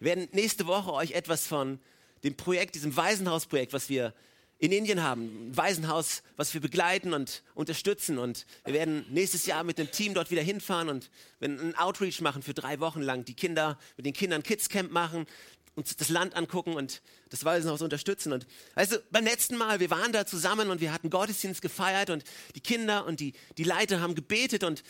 Wir 0.00 0.06
werden 0.06 0.28
nächste 0.32 0.66
Woche 0.66 0.92
euch 0.92 1.12
etwas 1.12 1.46
von 1.46 1.78
dem 2.24 2.36
Projekt, 2.36 2.74
diesem 2.74 2.96
Waisenhausprojekt, 2.96 3.72
was 3.74 3.88
wir 3.88 4.12
in 4.58 4.72
Indien 4.72 5.04
haben, 5.04 5.50
ein 5.50 5.56
Waisenhaus, 5.56 6.24
was 6.36 6.52
wir 6.52 6.60
begleiten 6.60 7.14
und 7.14 7.44
unterstützen. 7.54 8.18
Und 8.18 8.44
wir 8.64 8.74
werden 8.74 9.06
nächstes 9.08 9.46
Jahr 9.46 9.62
mit 9.62 9.78
dem 9.78 9.88
Team 9.92 10.14
dort 10.14 10.32
wieder 10.32 10.42
hinfahren 10.42 10.88
und 10.88 11.10
einen 11.40 11.76
Outreach 11.76 12.20
machen 12.20 12.42
für 12.42 12.52
drei 12.52 12.80
Wochen 12.80 13.02
lang. 13.02 13.24
Die 13.24 13.34
Kinder, 13.34 13.78
mit 13.96 14.04
den 14.04 14.14
Kindern 14.14 14.42
Kids 14.42 14.68
Camp 14.68 14.90
machen, 14.90 15.26
uns 15.74 15.96
das 15.96 16.08
Land 16.08 16.34
angucken 16.34 16.74
und 16.74 17.02
das 17.30 17.44
Waisenhaus 17.44 17.82
unterstützen. 17.82 18.32
Und 18.32 18.46
also 18.74 18.98
beim 19.10 19.24
letzten 19.24 19.56
Mal, 19.56 19.80
wir 19.80 19.90
waren 19.90 20.12
da 20.12 20.26
zusammen 20.26 20.70
und 20.70 20.80
wir 20.80 20.92
hatten 20.92 21.10
Gottesdienst 21.10 21.62
gefeiert 21.62 22.10
und 22.10 22.24
die 22.54 22.60
Kinder 22.60 23.06
und 23.06 23.20
die, 23.20 23.32
die 23.56 23.64
Leiter 23.64 24.00
haben 24.00 24.14
gebetet 24.14 24.64
und 24.64 24.82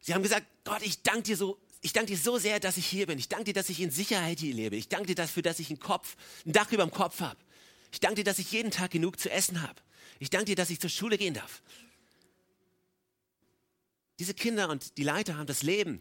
sie 0.00 0.14
haben 0.14 0.22
gesagt, 0.22 0.46
Gott, 0.64 0.82
ich 0.82 1.02
danke 1.02 1.24
dir 1.24 1.36
so 1.36 1.58
ich 1.84 1.92
danke 1.92 2.12
dir 2.12 2.18
so 2.18 2.38
sehr, 2.38 2.60
dass 2.60 2.76
ich 2.76 2.86
hier 2.86 3.08
bin. 3.08 3.18
Ich 3.18 3.28
danke 3.28 3.46
dir, 3.46 3.54
dass 3.54 3.68
ich 3.68 3.80
in 3.80 3.90
Sicherheit 3.90 4.38
hier 4.38 4.54
lebe. 4.54 4.76
Ich 4.76 4.88
danke 4.88 5.08
dir 5.08 5.14
dafür, 5.16 5.42
dass 5.42 5.58
ich 5.58 5.68
einen 5.68 5.80
Kopf, 5.80 6.16
ein 6.46 6.52
Dach 6.52 6.70
über 6.70 6.84
dem 6.84 6.92
Kopf 6.92 7.20
habe. 7.20 7.38
Ich 7.90 7.98
danke 7.98 8.16
dir, 8.16 8.24
dass 8.24 8.38
ich 8.38 8.52
jeden 8.52 8.70
Tag 8.70 8.92
genug 8.92 9.18
zu 9.18 9.30
essen 9.30 9.62
habe. 9.62 9.74
Ich 10.20 10.30
danke 10.30 10.46
dir, 10.46 10.56
dass 10.56 10.70
ich 10.70 10.78
zur 10.78 10.90
Schule 10.90 11.18
gehen 11.18 11.34
darf. 11.34 11.60
Diese 14.20 14.32
Kinder 14.32 14.68
und 14.68 14.96
die 14.96 15.02
Leiter 15.02 15.36
haben 15.36 15.48
das 15.48 15.64
Leben 15.64 16.00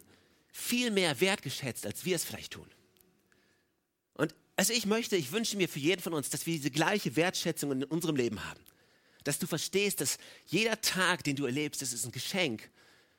viel 0.51 0.91
mehr 0.91 1.19
wertgeschätzt, 1.19 1.87
als 1.87 2.05
wir 2.05 2.15
es 2.15 2.23
vielleicht 2.23 2.53
tun. 2.53 2.69
Also 4.61 4.73
ich 4.73 4.85
möchte, 4.85 5.15
ich 5.15 5.31
wünsche 5.31 5.57
mir 5.57 5.67
für 5.67 5.79
jeden 5.79 6.03
von 6.03 6.13
uns, 6.13 6.29
dass 6.29 6.45
wir 6.45 6.53
diese 6.53 6.69
gleiche 6.69 7.15
Wertschätzung 7.15 7.71
in 7.71 7.83
unserem 7.83 8.15
Leben 8.15 8.45
haben. 8.47 8.59
Dass 9.23 9.39
du 9.39 9.47
verstehst, 9.47 10.01
dass 10.01 10.19
jeder 10.45 10.79
Tag, 10.81 11.23
den 11.23 11.35
du 11.35 11.47
erlebst, 11.47 11.81
das 11.81 11.93
ist 11.93 12.05
ein 12.05 12.11
Geschenk 12.11 12.69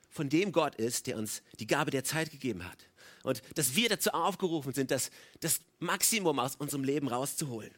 von 0.08 0.28
dem 0.28 0.52
Gott 0.52 0.76
ist, 0.76 1.08
der 1.08 1.16
uns 1.16 1.42
die 1.58 1.66
Gabe 1.66 1.90
der 1.90 2.04
Zeit 2.04 2.30
gegeben 2.30 2.64
hat. 2.64 2.86
Und 3.24 3.42
dass 3.56 3.74
wir 3.74 3.88
dazu 3.88 4.10
aufgerufen 4.10 4.72
sind, 4.72 4.92
das, 4.92 5.10
das 5.40 5.58
Maximum 5.80 6.38
aus 6.38 6.54
unserem 6.54 6.84
Leben 6.84 7.08
rauszuholen. 7.08 7.72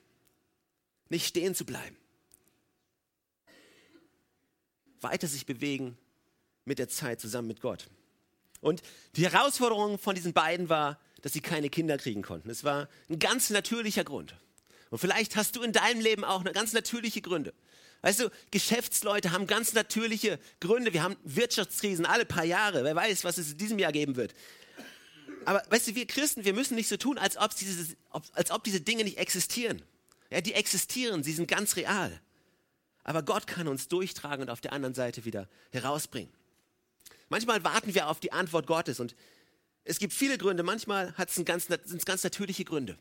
Nicht 1.09 1.25
stehen 1.25 1.55
zu 1.55 1.65
bleiben. 1.65 1.97
Weiter 5.01 5.27
sich 5.27 5.47
bewegen 5.47 5.97
mit 6.67 6.79
der 6.79 6.91
Zeit 6.91 7.19
zusammen 7.19 7.49
mit 7.49 7.63
Gott. 7.63 7.89
Und 8.61 8.83
die 9.17 9.25
Herausforderung 9.25 9.99
von 9.99 10.15
diesen 10.15 10.35
beiden 10.35 10.69
war, 10.69 11.01
dass 11.25 11.33
sie 11.33 11.41
keine 11.41 11.71
Kinder 11.71 11.97
kriegen 11.97 12.21
konnten. 12.21 12.51
Es 12.51 12.65
war 12.65 12.87
ein 13.09 13.19
ganz 13.19 13.49
natürlicher 13.49 14.05
Grund. 14.05 14.37
Und 14.91 14.99
vielleicht 14.99 15.37
hast 15.37 15.57
du 15.57 15.63
in 15.63 15.73
deinem 15.73 16.03
Leben 16.03 16.23
auch 16.23 16.45
ganz 16.53 16.75
natürliche 16.75 17.23
Gründe. 17.23 17.55
Weißt 18.03 18.21
du, 18.21 18.31
Geschäftsleute 18.51 19.33
haben 19.33 19.47
ganz 19.47 19.73
natürliche 19.73 20.39
Gründe. 20.61 20.93
Wir 20.93 21.03
haben 21.03 21.17
Wirtschaftskrisen 21.25 22.05
alle 22.05 22.27
paar 22.27 22.45
Jahre. 22.45 22.85
Wer 22.85 22.95
weiß, 22.95 23.25
was 23.25 23.39
es 23.39 23.53
in 23.53 23.57
diesem 23.57 23.79
Jahr 23.79 23.91
geben 23.91 24.17
wird. 24.17 24.35
Aber 25.47 25.63
weißt 25.71 25.89
du, 25.89 25.95
wir 25.95 26.07
Christen, 26.07 26.45
wir 26.45 26.53
müssen 26.53 26.75
nicht 26.75 26.89
so 26.89 26.99
tun, 26.99 27.17
als 27.17 27.39
ob 27.39 27.57
diese, 27.57 27.97
als 28.35 28.51
ob 28.51 28.63
diese 28.63 28.83
Dinge 28.83 29.05
nicht 29.05 29.17
existieren. 29.17 29.81
Ja, 30.29 30.43
die 30.43 30.53
existieren, 30.53 31.23
sie 31.23 31.33
sind 31.33 31.49
ganz 31.49 31.77
real. 31.77 32.21
Aber 33.03 33.23
Gott 33.23 33.47
kann 33.47 33.67
uns 33.67 33.89
durchtragen 33.89 34.43
und 34.43 34.51
auf 34.51 34.61
der 34.61 34.75
anderen 34.75 34.95
Seite 34.95 35.25
wieder 35.25 35.49
herausbringen. 35.73 36.35
Manchmal 37.31 37.65
warten 37.65 37.95
wir 37.95 38.09
auf 38.09 38.21
die 38.21 38.33
Antwort 38.33 38.67
Gottes 38.67 39.01
und 39.01 39.17
Es 39.85 39.99
gibt 39.99 40.13
viele 40.13 40.39
Gründe, 40.39 40.63
manchmal 40.63 41.15
sind 41.29 41.49
es 41.49 42.05
ganz 42.05 42.25
natürliche 42.25 42.65
Gründe. 42.65 42.99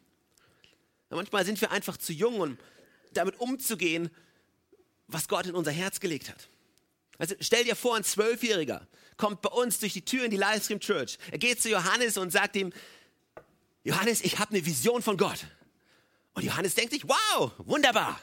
Manchmal 1.09 1.45
sind 1.45 1.61
wir 1.61 1.71
einfach 1.71 1.97
zu 1.97 2.11
jung, 2.11 2.39
um 2.41 2.57
damit 3.13 3.39
umzugehen, 3.39 4.09
was 5.07 5.27
Gott 5.27 5.45
in 5.45 5.55
unser 5.55 5.71
Herz 5.71 5.99
gelegt 5.99 6.29
hat. 6.29 6.49
Also 7.17 7.35
stell 7.39 7.63
dir 7.63 7.75
vor, 7.75 7.95
ein 7.95 8.03
Zwölfjähriger 8.03 8.87
kommt 9.17 9.41
bei 9.41 9.49
uns 9.49 9.79
durch 9.79 9.93
die 9.93 10.03
Tür 10.03 10.25
in 10.25 10.31
die 10.31 10.37
Livestream 10.37 10.79
Church. 10.79 11.17
Er 11.31 11.37
geht 11.37 11.61
zu 11.61 11.69
Johannes 11.69 12.17
und 12.17 12.31
sagt 12.31 12.55
ihm, 12.55 12.73
Johannes, 13.83 14.21
ich 14.21 14.39
habe 14.39 14.51
eine 14.51 14.65
Vision 14.65 15.01
von 15.01 15.17
Gott. 15.17 15.45
Und 16.33 16.43
Johannes 16.43 16.73
denkt 16.73 16.93
sich, 16.93 17.07
wow, 17.07 17.51
wunderbar. 17.59 18.19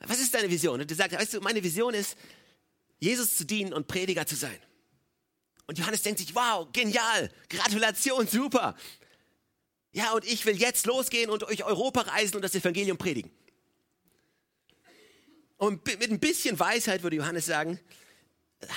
Was 0.00 0.20
ist 0.20 0.32
deine 0.32 0.48
Vision? 0.48 0.80
Und 0.80 0.90
er 0.90 0.96
sagt, 0.96 1.12
weißt 1.12 1.34
du, 1.34 1.40
meine 1.40 1.62
Vision 1.62 1.92
ist, 1.92 2.16
Jesus 2.98 3.36
zu 3.36 3.44
dienen 3.44 3.72
und 3.72 3.86
Prediger 3.86 4.26
zu 4.26 4.36
sein. 4.36 4.58
Und 5.70 5.78
Johannes 5.78 6.02
denkt 6.02 6.18
sich, 6.18 6.34
wow, 6.34 6.66
genial, 6.72 7.30
Gratulation, 7.48 8.26
super. 8.26 8.74
Ja, 9.92 10.10
und 10.14 10.24
ich 10.24 10.44
will 10.44 10.56
jetzt 10.56 10.84
losgehen 10.84 11.30
und 11.30 11.44
euch 11.44 11.62
Europa 11.62 12.00
reisen 12.00 12.34
und 12.34 12.42
das 12.42 12.56
Evangelium 12.56 12.98
predigen. 12.98 13.30
Und 15.58 15.86
mit 15.86 16.10
ein 16.10 16.18
bisschen 16.18 16.58
Weisheit 16.58 17.04
würde 17.04 17.14
Johannes 17.14 17.46
sagen, 17.46 17.78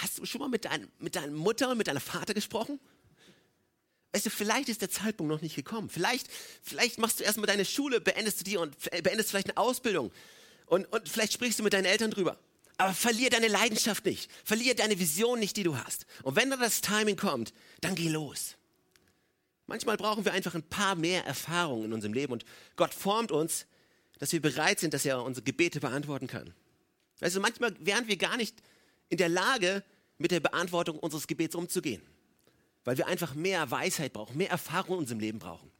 hast 0.03 0.19
du 0.19 0.25
schon 0.27 0.41
mal 0.41 0.49
mit, 0.49 0.65
dein, 0.65 0.87
mit 0.99 1.15
deiner 1.15 1.31
Mutter 1.31 1.71
und 1.71 1.79
mit 1.79 1.87
deinem 1.87 1.99
Vater 1.99 2.35
gesprochen? 2.35 2.79
Weißt 4.11 4.27
du, 4.27 4.29
vielleicht 4.29 4.69
ist 4.69 4.83
der 4.83 4.91
Zeitpunkt 4.91 5.31
noch 5.31 5.41
nicht 5.41 5.55
gekommen. 5.55 5.89
Vielleicht, 5.89 6.27
vielleicht 6.61 6.99
machst 6.99 7.21
du 7.21 7.23
erstmal 7.23 7.47
deine 7.47 7.65
Schule, 7.65 8.01
beendest 8.01 8.41
du 8.41 8.43
die 8.43 8.57
und 8.57 8.77
beendest 9.01 9.31
vielleicht 9.31 9.47
eine 9.49 9.57
Ausbildung. 9.57 10.11
Und, 10.67 10.85
und 10.93 11.09
vielleicht 11.09 11.33
sprichst 11.33 11.57
du 11.57 11.63
mit 11.63 11.73
deinen 11.73 11.85
Eltern 11.85 12.11
drüber. 12.11 12.37
Aber 12.77 12.93
verlier 12.93 13.29
deine 13.29 13.47
Leidenschaft 13.47 14.05
nicht. 14.05 14.31
Verlier 14.43 14.75
deine 14.75 14.99
Vision 14.99 15.39
nicht, 15.39 15.57
die 15.57 15.63
du 15.63 15.77
hast. 15.77 16.05
Und 16.23 16.35
wenn 16.35 16.49
dann 16.49 16.59
das 16.59 16.81
Timing 16.81 17.17
kommt, 17.17 17.53
dann 17.81 17.95
geh 17.95 18.09
los. 18.09 18.55
Manchmal 19.67 19.97
brauchen 19.97 20.25
wir 20.25 20.33
einfach 20.33 20.55
ein 20.55 20.63
paar 20.63 20.95
mehr 20.95 21.25
Erfahrungen 21.25 21.85
in 21.85 21.93
unserem 21.93 22.13
Leben 22.13 22.33
und 22.33 22.45
Gott 22.75 22.93
formt 22.93 23.31
uns, 23.31 23.65
dass 24.19 24.31
wir 24.31 24.41
bereit 24.41 24.79
sind, 24.79 24.93
dass 24.93 25.05
er 25.05 25.23
unsere 25.23 25.43
Gebete 25.43 25.79
beantworten 25.79 26.27
kann. 26.27 26.53
Also 27.21 27.39
manchmal 27.39 27.73
wären 27.79 28.07
wir 28.07 28.17
gar 28.17 28.37
nicht 28.37 28.55
in 29.09 29.17
der 29.17 29.29
Lage, 29.29 29.83
mit 30.17 30.31
der 30.31 30.39
Beantwortung 30.39 30.99
unseres 30.99 31.27
Gebets 31.27 31.55
umzugehen, 31.55 32.01
weil 32.83 32.97
wir 32.97 33.07
einfach 33.07 33.33
mehr 33.35 33.69
Weisheit 33.71 34.13
brauchen, 34.13 34.37
mehr 34.37 34.49
Erfahrung 34.49 34.95
in 34.95 34.99
unserem 34.99 35.19
Leben 35.19 35.39
brauchen. 35.39 35.71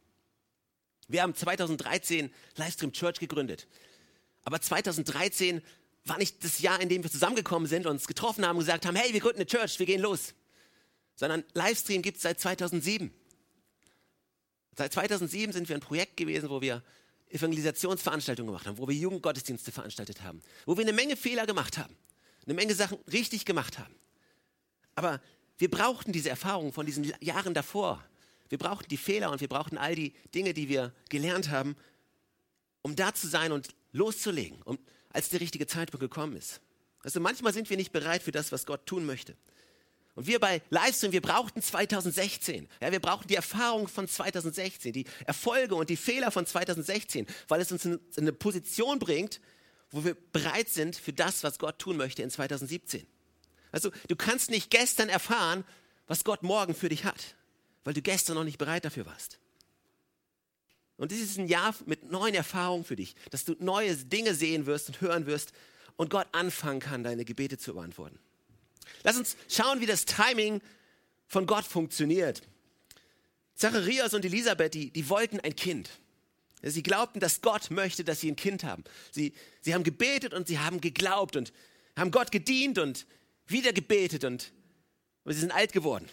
Wir 1.08 1.22
haben 1.22 1.34
2013 1.34 2.32
Livestream 2.56 2.92
Church 2.92 3.20
gegründet. 3.20 3.66
Aber 4.42 4.60
2013 4.60 5.62
war 6.04 6.18
nicht 6.18 6.44
das 6.44 6.60
Jahr, 6.60 6.80
in 6.80 6.88
dem 6.88 7.02
wir 7.02 7.10
zusammengekommen 7.10 7.68
sind, 7.68 7.86
uns 7.86 8.06
getroffen 8.06 8.46
haben 8.46 8.56
und 8.56 8.62
gesagt 8.62 8.86
haben, 8.86 8.96
hey, 8.96 9.12
wir 9.12 9.20
gründen 9.20 9.38
eine 9.38 9.46
Church, 9.46 9.78
wir 9.78 9.86
gehen 9.86 10.00
los. 10.00 10.34
Sondern 11.16 11.44
Livestream 11.54 12.02
gibt 12.02 12.16
es 12.16 12.22
seit 12.22 12.40
2007. 12.40 13.12
Seit 14.76 14.92
2007 14.92 15.52
sind 15.52 15.68
wir 15.68 15.76
ein 15.76 15.80
Projekt 15.80 16.16
gewesen, 16.16 16.50
wo 16.50 16.60
wir 16.60 16.82
Evangelisationsveranstaltungen 17.28 18.48
gemacht 18.48 18.66
haben, 18.66 18.78
wo 18.78 18.86
wir 18.86 18.94
Jugendgottesdienste 18.94 19.72
veranstaltet 19.72 20.22
haben, 20.22 20.42
wo 20.66 20.76
wir 20.76 20.82
eine 20.84 20.92
Menge 20.92 21.16
Fehler 21.16 21.46
gemacht 21.46 21.78
haben, 21.78 21.96
eine 22.44 22.54
Menge 22.54 22.74
Sachen 22.74 22.98
richtig 23.10 23.44
gemacht 23.44 23.78
haben. 23.78 23.94
Aber 24.94 25.20
wir 25.58 25.70
brauchten 25.70 26.12
diese 26.12 26.30
Erfahrung 26.30 26.72
von 26.72 26.86
diesen 26.86 27.12
Jahren 27.20 27.54
davor. 27.54 28.04
Wir 28.48 28.58
brauchten 28.58 28.88
die 28.88 28.96
Fehler 28.96 29.30
und 29.30 29.40
wir 29.40 29.48
brauchten 29.48 29.78
all 29.78 29.94
die 29.94 30.12
Dinge, 30.34 30.54
die 30.54 30.68
wir 30.68 30.92
gelernt 31.08 31.50
haben, 31.50 31.76
um 32.82 32.94
da 32.94 33.14
zu 33.14 33.26
sein 33.26 33.52
und 33.52 33.68
loszulegen, 33.92 34.60
um, 34.62 34.78
als 35.14 35.30
der 35.30 35.40
richtige 35.40 35.66
Zeitpunkt 35.66 36.02
gekommen 36.02 36.36
ist. 36.36 36.60
Also 37.02 37.20
manchmal 37.20 37.54
sind 37.54 37.70
wir 37.70 37.76
nicht 37.76 37.92
bereit 37.92 38.22
für 38.22 38.32
das, 38.32 38.52
was 38.52 38.66
Gott 38.66 38.84
tun 38.84 39.06
möchte. 39.06 39.36
Und 40.14 40.26
wir 40.26 40.38
bei 40.38 40.62
Livestream, 40.70 41.12
wir 41.12 41.20
brauchten 41.20 41.60
2016. 41.60 42.68
Ja, 42.80 42.92
wir 42.92 43.00
brauchen 43.00 43.26
die 43.26 43.34
Erfahrung 43.34 43.88
von 43.88 44.06
2016, 44.06 44.92
die 44.92 45.06
Erfolge 45.26 45.74
und 45.74 45.90
die 45.90 45.96
Fehler 45.96 46.30
von 46.30 46.46
2016, 46.46 47.26
weil 47.48 47.60
es 47.60 47.72
uns 47.72 47.84
in 47.84 48.00
eine 48.16 48.32
Position 48.32 48.98
bringt, 48.98 49.40
wo 49.90 50.04
wir 50.04 50.16
bereit 50.32 50.68
sind 50.68 50.96
für 50.96 51.12
das, 51.12 51.42
was 51.42 51.58
Gott 51.58 51.78
tun 51.78 51.96
möchte 51.96 52.22
in 52.22 52.30
2017. 52.30 53.06
Also 53.72 53.90
du 54.08 54.16
kannst 54.16 54.50
nicht 54.50 54.70
gestern 54.70 55.08
erfahren, 55.08 55.64
was 56.06 56.24
Gott 56.24 56.42
morgen 56.42 56.74
für 56.74 56.88
dich 56.88 57.04
hat, 57.04 57.34
weil 57.82 57.94
du 57.94 58.02
gestern 58.02 58.36
noch 58.36 58.44
nicht 58.44 58.58
bereit 58.58 58.84
dafür 58.84 59.06
warst. 59.06 59.38
Und 60.96 61.10
dies 61.10 61.22
ist 61.22 61.38
ein 61.38 61.48
Jahr 61.48 61.74
mit 61.86 62.10
neuen 62.10 62.34
Erfahrungen 62.34 62.84
für 62.84 62.96
dich, 62.96 63.16
dass 63.30 63.44
du 63.44 63.56
neue 63.58 63.96
Dinge 63.96 64.34
sehen 64.34 64.66
wirst 64.66 64.88
und 64.88 65.00
hören 65.00 65.26
wirst 65.26 65.52
und 65.96 66.10
Gott 66.10 66.28
anfangen 66.32 66.80
kann, 66.80 67.02
deine 67.02 67.24
Gebete 67.24 67.58
zu 67.58 67.74
beantworten. 67.74 68.18
Lass 69.02 69.16
uns 69.16 69.36
schauen, 69.48 69.80
wie 69.80 69.86
das 69.86 70.04
Timing 70.04 70.60
von 71.26 71.46
Gott 71.46 71.64
funktioniert. 71.64 72.42
Zacharias 73.54 74.14
und 74.14 74.24
Elisabeth, 74.24 74.74
die, 74.74 74.90
die 74.90 75.08
wollten 75.08 75.40
ein 75.40 75.56
Kind. 75.56 75.90
Sie 76.62 76.82
glaubten, 76.82 77.20
dass 77.20 77.40
Gott 77.40 77.70
möchte, 77.70 78.04
dass 78.04 78.20
sie 78.20 78.30
ein 78.30 78.36
Kind 78.36 78.64
haben. 78.64 78.84
Sie, 79.10 79.34
sie 79.60 79.74
haben 79.74 79.84
gebetet 79.84 80.32
und 80.32 80.48
sie 80.48 80.58
haben 80.58 80.80
geglaubt 80.80 81.36
und 81.36 81.52
haben 81.96 82.10
Gott 82.10 82.32
gedient 82.32 82.78
und 82.78 83.06
wieder 83.46 83.72
gebetet 83.72 84.24
und, 84.24 84.52
und 85.24 85.34
sie 85.34 85.40
sind 85.40 85.52
alt 85.52 85.72
geworden. 85.72 86.08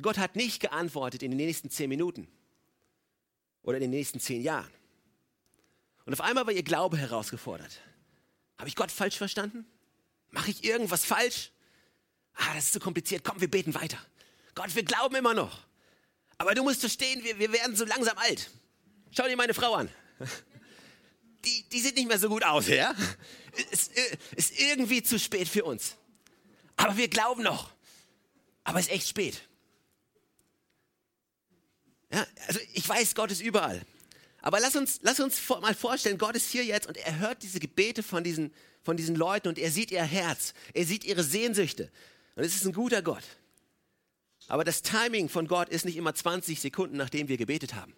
Gott 0.00 0.18
hat 0.18 0.36
nicht 0.36 0.60
geantwortet 0.60 1.22
in 1.22 1.30
den 1.30 1.38
nächsten 1.38 1.70
zehn 1.70 1.88
Minuten 1.88 2.28
oder 3.64 3.78
in 3.78 3.82
den 3.82 3.90
nächsten 3.90 4.20
zehn 4.20 4.42
Jahren. 4.42 4.70
Und 6.06 6.12
auf 6.12 6.20
einmal 6.20 6.46
war 6.46 6.52
ihr 6.52 6.62
Glaube 6.62 6.96
herausgefordert. 6.96 7.80
Habe 8.58 8.68
ich 8.68 8.76
Gott 8.76 8.92
falsch 8.92 9.16
verstanden? 9.16 9.66
Mache 10.30 10.50
ich 10.50 10.64
irgendwas 10.64 11.04
falsch? 11.04 11.50
Ah, 12.34 12.54
das 12.54 12.66
ist 12.66 12.72
zu 12.74 12.80
kompliziert. 12.80 13.24
Komm, 13.24 13.40
wir 13.40 13.50
beten 13.50 13.74
weiter. 13.74 13.98
Gott, 14.54 14.74
wir 14.74 14.84
glauben 14.84 15.16
immer 15.16 15.34
noch. 15.34 15.66
Aber 16.38 16.54
du 16.54 16.62
musst 16.62 16.80
verstehen, 16.80 17.24
wir, 17.24 17.38
wir 17.38 17.52
werden 17.52 17.74
so 17.74 17.84
langsam 17.84 18.16
alt. 18.18 18.50
Schau 19.12 19.26
dir 19.26 19.36
meine 19.36 19.54
Frau 19.54 19.74
an. 19.74 19.88
Die, 21.44 21.68
die 21.68 21.80
sieht 21.80 21.96
nicht 21.96 22.08
mehr 22.08 22.18
so 22.18 22.28
gut 22.28 22.42
aus, 22.42 22.68
ja? 22.68 22.94
Ist, 23.70 23.92
ist 24.34 24.58
irgendwie 24.58 25.02
zu 25.02 25.18
spät 25.18 25.48
für 25.48 25.64
uns. 25.64 25.96
Aber 26.76 26.96
wir 26.96 27.08
glauben 27.08 27.42
noch. 27.42 27.70
Aber 28.64 28.78
es 28.78 28.86
ist 28.86 28.92
echt 28.92 29.08
spät. 29.08 29.42
Ja, 32.14 32.24
also 32.46 32.60
ich 32.72 32.88
weiß, 32.88 33.16
Gott 33.16 33.32
ist 33.32 33.40
überall. 33.40 33.82
Aber 34.40 34.60
lass 34.60 34.76
uns, 34.76 35.00
lass 35.02 35.18
uns 35.18 35.40
mal 35.48 35.74
vorstellen, 35.74 36.16
Gott 36.16 36.36
ist 36.36 36.48
hier 36.50 36.64
jetzt 36.64 36.86
und 36.86 36.96
er 36.96 37.18
hört 37.18 37.42
diese 37.42 37.58
Gebete 37.58 38.04
von 38.04 38.22
diesen, 38.22 38.52
von 38.82 38.96
diesen 38.96 39.16
Leuten 39.16 39.48
und 39.48 39.58
er 39.58 39.70
sieht 39.72 39.90
ihr 39.90 40.02
Herz, 40.02 40.54
er 40.74 40.84
sieht 40.84 41.04
ihre 41.04 41.24
Sehnsüchte. 41.24 41.90
Und 42.36 42.44
es 42.44 42.54
ist 42.54 42.64
ein 42.64 42.72
guter 42.72 43.02
Gott. 43.02 43.24
Aber 44.46 44.62
das 44.62 44.82
Timing 44.82 45.28
von 45.28 45.48
Gott 45.48 45.70
ist 45.70 45.84
nicht 45.84 45.96
immer 45.96 46.14
20 46.14 46.60
Sekunden, 46.60 46.96
nachdem 46.96 47.28
wir 47.28 47.36
gebetet 47.36 47.74
haben. 47.74 47.94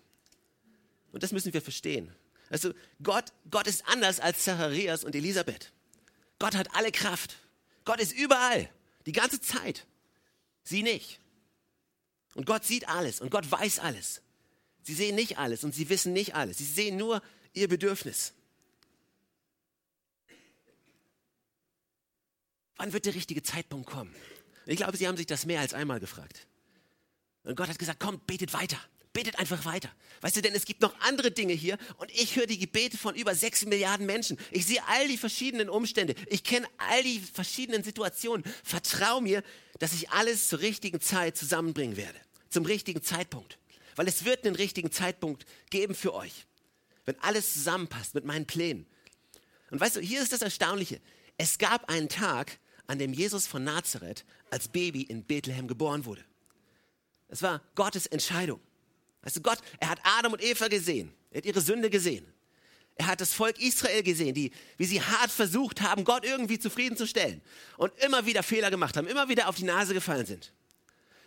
Und 1.12 1.22
das 1.22 1.32
müssen 1.32 1.52
wir 1.52 1.60
verstehen. 1.60 2.14
Also 2.48 2.72
Gott, 3.02 3.32
Gott 3.50 3.66
ist 3.66 3.86
anders 3.86 4.20
als 4.20 4.44
Zacharias 4.44 5.04
und 5.04 5.14
Elisabeth. 5.14 5.72
Gott 6.38 6.54
hat 6.54 6.74
alle 6.74 6.92
Kraft. 6.92 7.36
Gott 7.84 8.00
ist 8.00 8.12
überall, 8.12 8.70
die 9.04 9.12
ganze 9.12 9.40
Zeit. 9.42 9.86
Sie 10.62 10.82
nicht. 10.82 11.20
Und 12.36 12.44
Gott 12.44 12.66
sieht 12.66 12.86
alles 12.86 13.22
und 13.22 13.30
Gott 13.30 13.50
weiß 13.50 13.78
alles. 13.78 14.20
Sie 14.82 14.92
sehen 14.92 15.16
nicht 15.16 15.38
alles 15.38 15.64
und 15.64 15.74
sie 15.74 15.88
wissen 15.88 16.12
nicht 16.12 16.34
alles. 16.34 16.58
Sie 16.58 16.66
sehen 16.66 16.98
nur 16.98 17.22
ihr 17.54 17.66
Bedürfnis. 17.66 18.34
Wann 22.76 22.92
wird 22.92 23.06
der 23.06 23.14
richtige 23.14 23.42
Zeitpunkt 23.42 23.88
kommen? 23.88 24.14
Ich 24.66 24.76
glaube, 24.76 24.98
sie 24.98 25.08
haben 25.08 25.16
sich 25.16 25.24
das 25.24 25.46
mehr 25.46 25.60
als 25.60 25.72
einmal 25.72 25.98
gefragt. 25.98 26.46
Und 27.42 27.56
Gott 27.56 27.70
hat 27.70 27.78
gesagt, 27.78 28.00
kommt, 28.00 28.26
betet 28.26 28.52
weiter. 28.52 28.78
Betet 29.14 29.38
einfach 29.38 29.64
weiter. 29.64 29.90
Weißt 30.20 30.36
du, 30.36 30.42
denn 30.42 30.54
es 30.54 30.66
gibt 30.66 30.82
noch 30.82 30.94
andere 31.00 31.30
Dinge 31.30 31.54
hier 31.54 31.78
und 31.96 32.10
ich 32.10 32.36
höre 32.36 32.46
die 32.46 32.58
Gebete 32.58 32.98
von 32.98 33.14
über 33.14 33.34
sechs 33.34 33.64
Milliarden 33.64 34.04
Menschen. 34.04 34.36
Ich 34.50 34.66
sehe 34.66 34.86
all 34.88 35.08
die 35.08 35.16
verschiedenen 35.16 35.70
Umstände. 35.70 36.14
Ich 36.26 36.44
kenne 36.44 36.68
all 36.76 37.02
die 37.02 37.20
verschiedenen 37.20 37.82
Situationen. 37.82 38.44
Vertrau 38.62 39.22
mir, 39.22 39.42
dass 39.78 39.94
ich 39.94 40.10
alles 40.10 40.48
zur 40.48 40.60
richtigen 40.60 41.00
Zeit 41.00 41.38
zusammenbringen 41.38 41.96
werde 41.96 42.25
zum 42.56 42.64
richtigen 42.64 43.02
Zeitpunkt. 43.02 43.58
Weil 43.96 44.08
es 44.08 44.24
wird 44.24 44.46
einen 44.46 44.56
richtigen 44.56 44.90
Zeitpunkt 44.90 45.44
geben 45.68 45.94
für 45.94 46.14
euch, 46.14 46.46
wenn 47.04 47.20
alles 47.20 47.52
zusammenpasst 47.52 48.14
mit 48.14 48.24
meinen 48.24 48.46
Plänen. 48.46 48.86
Und 49.70 49.78
weißt 49.78 49.96
du, 49.96 50.00
hier 50.00 50.22
ist 50.22 50.32
das 50.32 50.40
Erstaunliche. 50.40 51.02
Es 51.36 51.58
gab 51.58 51.90
einen 51.90 52.08
Tag, 52.08 52.58
an 52.86 52.98
dem 52.98 53.12
Jesus 53.12 53.46
von 53.46 53.62
Nazareth 53.62 54.24
als 54.48 54.68
Baby 54.68 55.02
in 55.02 55.22
Bethlehem 55.22 55.68
geboren 55.68 56.06
wurde. 56.06 56.24
Es 57.28 57.42
war 57.42 57.60
Gottes 57.74 58.06
Entscheidung. 58.06 58.60
Weißt 59.20 59.36
du, 59.36 59.42
Gott, 59.42 59.58
er 59.78 59.90
hat 59.90 59.98
Adam 60.02 60.32
und 60.32 60.42
Eva 60.42 60.68
gesehen. 60.68 61.12
Er 61.32 61.38
hat 61.38 61.44
ihre 61.44 61.60
Sünde 61.60 61.90
gesehen. 61.90 62.26
Er 62.94 63.08
hat 63.08 63.20
das 63.20 63.34
Volk 63.34 63.60
Israel 63.60 64.02
gesehen, 64.02 64.34
die, 64.34 64.50
wie 64.78 64.86
sie 64.86 65.02
hart 65.02 65.30
versucht 65.30 65.82
haben, 65.82 66.04
Gott 66.04 66.24
irgendwie 66.24 66.58
zufriedenzustellen 66.58 67.42
und 67.76 67.92
immer 67.98 68.24
wieder 68.24 68.42
Fehler 68.42 68.70
gemacht 68.70 68.96
haben, 68.96 69.08
immer 69.08 69.28
wieder 69.28 69.50
auf 69.50 69.56
die 69.56 69.64
Nase 69.64 69.92
gefallen 69.92 70.24
sind. 70.24 70.54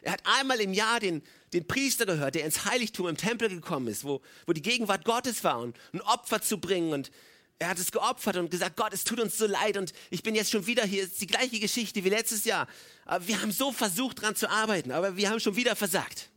Er 0.02 0.14
hat 0.14 0.22
einmal 0.26 0.60
im 0.62 0.74
Jahr 0.74 1.00
den, 1.00 1.22
den 1.54 1.68
Priester 1.68 2.06
gehört, 2.06 2.36
der 2.36 2.46
ins 2.46 2.66
Heiligtum 2.66 3.08
im 3.08 3.18
Tempel 3.18 3.50
gekommen 3.50 3.88
ist, 3.88 4.04
wo, 4.04 4.22
wo 4.46 4.54
die 4.54 4.62
Gegenwart 4.62 5.06
Gottes 5.06 5.44
war 5.44 5.60
und 5.60 5.78
ein 5.94 6.02
Opfer 6.02 6.42
zu 6.42 6.60
bringen. 6.60 6.94
Und 6.94 7.12
er 7.60 7.70
hat 7.70 7.80
es 7.80 7.92
geopfert 7.92 8.38
und 8.38 8.50
gesagt, 8.50 8.78
Gott, 8.78 8.94
es 8.94 9.04
tut 9.04 9.20
uns 9.20 9.38
so 9.38 9.46
leid 9.46 9.78
und 9.78 9.94
ich 10.10 10.24
bin 10.24 10.36
jetzt 10.36 10.52
schon 10.52 10.66
wieder 10.66 10.86
hier. 10.86 11.04
Es 11.04 11.12
ist 11.12 11.22
die 11.22 11.28
gleiche 11.28 11.60
Geschichte 11.60 12.04
wie 12.04 12.10
letztes 12.10 12.46
Jahr. 12.46 12.68
Aber 13.06 13.28
wir 13.28 13.42
haben 13.42 13.52
so 13.52 13.72
versucht, 13.72 14.20
daran 14.20 14.36
zu 14.36 14.50
arbeiten, 14.50 14.92
aber 14.92 15.18
wir 15.18 15.30
haben 15.30 15.40
schon 15.40 15.56
wieder 15.56 15.76
versagt. 15.76 16.30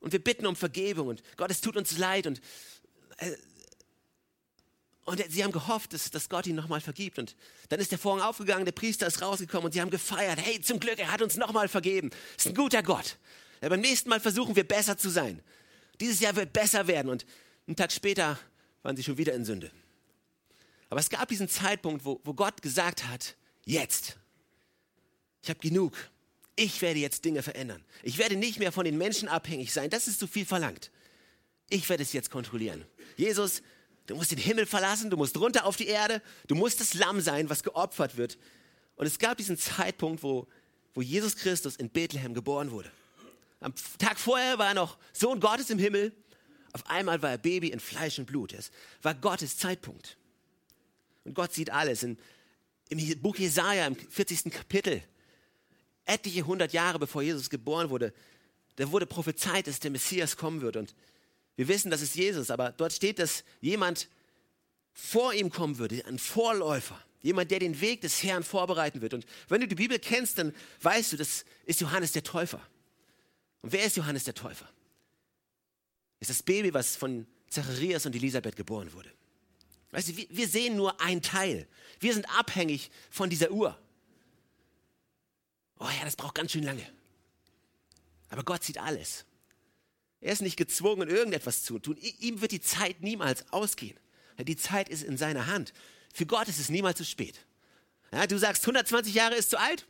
Und 0.00 0.12
wir 0.12 0.22
bitten 0.22 0.46
um 0.46 0.56
Vergebung 0.56 1.08
und 1.08 1.22
Gott, 1.36 1.50
es 1.50 1.60
tut 1.60 1.76
uns 1.76 1.98
leid 1.98 2.26
und, 2.26 2.40
äh, 3.18 3.32
und 5.06 5.24
sie 5.30 5.44
haben 5.44 5.52
gehofft, 5.52 5.92
dass, 5.92 6.10
dass 6.10 6.28
Gott 6.28 6.46
ihnen 6.46 6.56
nochmal 6.56 6.80
vergibt. 6.80 7.18
Und 7.18 7.36
dann 7.68 7.78
ist 7.78 7.92
der 7.92 7.98
Vorhang 7.98 8.20
aufgegangen, 8.22 8.64
der 8.64 8.72
Priester 8.72 9.06
ist 9.06 9.22
rausgekommen 9.22 9.66
und 9.66 9.72
sie 9.72 9.80
haben 9.80 9.90
gefeiert. 9.90 10.38
Hey, 10.40 10.60
zum 10.60 10.80
Glück, 10.80 10.98
er 10.98 11.12
hat 11.12 11.22
uns 11.22 11.36
nochmal 11.36 11.68
vergeben. 11.68 12.10
Ist 12.36 12.48
ein 12.48 12.54
guter 12.54 12.82
Gott. 12.82 13.16
Ja, 13.62 13.68
beim 13.68 13.80
nächsten 13.80 14.08
Mal 14.08 14.18
versuchen 14.18 14.56
wir 14.56 14.64
besser 14.64 14.98
zu 14.98 15.08
sein. 15.08 15.40
Dieses 16.00 16.18
Jahr 16.18 16.34
wird 16.34 16.52
besser 16.52 16.88
werden. 16.88 17.08
Und 17.08 17.24
einen 17.68 17.76
Tag 17.76 17.92
später 17.92 18.36
waren 18.82 18.96
sie 18.96 19.04
schon 19.04 19.16
wieder 19.16 19.32
in 19.32 19.44
Sünde. 19.44 19.70
Aber 20.90 20.98
es 20.98 21.08
gab 21.08 21.28
diesen 21.28 21.48
Zeitpunkt, 21.48 22.04
wo, 22.04 22.20
wo 22.24 22.34
Gott 22.34 22.60
gesagt 22.60 23.06
hat, 23.06 23.36
jetzt, 23.64 24.16
ich 25.42 25.48
habe 25.48 25.60
genug. 25.60 25.92
Ich 26.56 26.82
werde 26.82 26.98
jetzt 26.98 27.24
Dinge 27.24 27.42
verändern. 27.42 27.84
Ich 28.02 28.18
werde 28.18 28.34
nicht 28.34 28.58
mehr 28.58 28.72
von 28.72 28.84
den 28.84 28.98
Menschen 28.98 29.28
abhängig 29.28 29.72
sein. 29.72 29.88
Das 29.88 30.08
ist 30.08 30.18
zu 30.18 30.26
viel 30.26 30.46
verlangt. 30.46 30.90
Ich 31.68 31.88
werde 31.88 32.02
es 32.02 32.12
jetzt 32.12 32.30
kontrollieren. 32.30 32.84
Jesus, 33.16 33.62
du 34.06 34.14
musst 34.16 34.30
den 34.30 34.38
Himmel 34.38 34.66
verlassen, 34.66 35.10
du 35.10 35.16
musst 35.16 35.36
runter 35.38 35.64
auf 35.64 35.76
die 35.76 35.86
Erde, 35.86 36.22
du 36.46 36.54
musst 36.54 36.80
das 36.80 36.94
Lamm 36.94 37.20
sein, 37.20 37.50
was 37.50 37.62
geopfert 37.62 38.16
wird. 38.16 38.38
Und 38.96 39.06
es 39.06 39.18
gab 39.18 39.36
diesen 39.36 39.58
Zeitpunkt, 39.58 40.22
wo, 40.22 40.46
wo 40.94 41.02
Jesus 41.02 41.36
Christus 41.36 41.76
in 41.76 41.90
Bethlehem 41.90 42.34
geboren 42.34 42.70
wurde. 42.70 42.90
Am 43.60 43.74
Tag 43.98 44.18
vorher 44.18 44.58
war 44.58 44.68
er 44.68 44.74
noch 44.74 44.98
Sohn 45.12 45.40
Gottes 45.40 45.70
im 45.70 45.78
Himmel. 45.78 46.12
Auf 46.72 46.86
einmal 46.86 47.22
war 47.22 47.30
er 47.30 47.38
Baby 47.38 47.68
in 47.68 47.80
Fleisch 47.80 48.18
und 48.18 48.26
Blut. 48.26 48.52
Es 48.52 48.70
war 49.02 49.14
Gottes 49.14 49.56
Zeitpunkt. 49.56 50.16
Und 51.24 51.34
Gott 51.34 51.52
sieht 51.52 51.70
alles. 51.70 52.02
In, 52.02 52.18
Im 52.88 53.20
Buch 53.20 53.36
Jesaja, 53.36 53.86
im 53.86 53.96
40. 53.96 54.50
Kapitel, 54.50 55.02
etliche 56.04 56.46
hundert 56.46 56.72
Jahre 56.72 56.98
bevor 56.98 57.22
Jesus 57.22 57.50
geboren 57.50 57.90
wurde, 57.90 58.12
da 58.76 58.90
wurde 58.92 59.06
prophezeit, 59.06 59.66
dass 59.66 59.80
der 59.80 59.90
Messias 59.90 60.36
kommen 60.36 60.60
wird. 60.60 60.76
Und 60.76 60.94
wir 61.56 61.68
wissen, 61.68 61.90
das 61.90 62.02
ist 62.02 62.14
Jesus, 62.14 62.50
aber 62.50 62.72
dort 62.72 62.92
steht, 62.92 63.18
dass 63.18 63.44
jemand 63.60 64.08
vor 64.92 65.34
ihm 65.34 65.50
kommen 65.50 65.78
würde, 65.78 66.04
ein 66.06 66.18
Vorläufer, 66.18 67.02
jemand, 67.22 67.50
der 67.50 67.58
den 67.58 67.80
Weg 67.80 68.02
des 68.02 68.22
Herrn 68.22 68.44
vorbereiten 68.44 69.00
wird. 69.00 69.14
Und 69.14 69.26
wenn 69.48 69.60
du 69.60 69.68
die 69.68 69.74
Bibel 69.74 69.98
kennst, 69.98 70.38
dann 70.38 70.54
weißt 70.82 71.12
du, 71.12 71.16
das 71.16 71.44
ist 71.64 71.80
Johannes 71.80 72.12
der 72.12 72.22
Täufer. 72.22 72.60
Und 73.62 73.72
wer 73.72 73.84
ist 73.84 73.96
Johannes 73.96 74.24
der 74.24 74.34
Täufer? 74.34 74.68
Ist 76.20 76.30
das 76.30 76.42
Baby, 76.42 76.72
was 76.72 76.96
von 76.96 77.26
Zacharias 77.48 78.06
und 78.06 78.14
Elisabeth 78.14 78.56
geboren 78.56 78.92
wurde. 78.92 79.10
Weißt 79.92 80.08
du, 80.08 80.16
wir 80.16 80.48
sehen 80.48 80.76
nur 80.76 81.00
ein 81.00 81.22
Teil. 81.22 81.66
Wir 82.00 82.12
sind 82.12 82.28
abhängig 82.38 82.90
von 83.10 83.30
dieser 83.30 83.50
Uhr. 83.50 83.78
Oh 85.78 85.88
ja, 85.98 86.04
das 86.04 86.16
braucht 86.16 86.34
ganz 86.34 86.52
schön 86.52 86.64
lange. 86.64 86.86
Aber 88.28 88.42
Gott 88.42 88.64
sieht 88.64 88.78
alles. 88.78 89.24
Er 90.26 90.32
ist 90.32 90.42
nicht 90.42 90.56
gezwungen, 90.56 91.08
irgendetwas 91.08 91.62
zu 91.62 91.78
tun. 91.78 91.96
Ihm 92.18 92.40
wird 92.40 92.50
die 92.50 92.60
Zeit 92.60 93.00
niemals 93.00 93.44
ausgehen. 93.52 93.96
Die 94.40 94.56
Zeit 94.56 94.88
ist 94.88 95.04
in 95.04 95.16
seiner 95.16 95.46
Hand. 95.46 95.72
Für 96.12 96.26
Gott 96.26 96.48
ist 96.48 96.58
es 96.58 96.68
niemals 96.68 96.98
zu 96.98 97.04
spät. 97.04 97.46
Ja, 98.10 98.26
du 98.26 98.36
sagst, 98.36 98.64
120 98.64 99.14
Jahre 99.14 99.36
ist 99.36 99.50
zu 99.50 99.60
alt? 99.60 99.86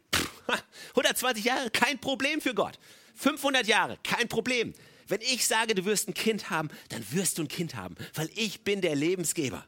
120 0.90 1.43
Jahre, 1.43 1.71
kein 1.71 1.99
Problem 1.99 2.43
für 2.43 2.52
Gott. 2.52 2.78
500 3.14 3.66
Jahre, 3.66 3.99
kein 4.05 4.28
Problem. 4.28 4.75
Wenn 5.09 5.23
ich 5.23 5.47
sage, 5.47 5.75
du 5.75 5.87
wirst 5.87 6.07
ein 6.07 6.12
Kind 6.12 6.50
haben, 6.50 6.69
dann 6.90 7.02
wirst 7.12 7.38
du 7.38 7.43
ein 7.43 7.49
Kind 7.49 7.75
haben, 7.75 7.95
weil 8.12 8.28
ich 8.35 8.61
bin 8.61 8.83
der 8.83 8.95
Lebensgeber. 8.95 9.66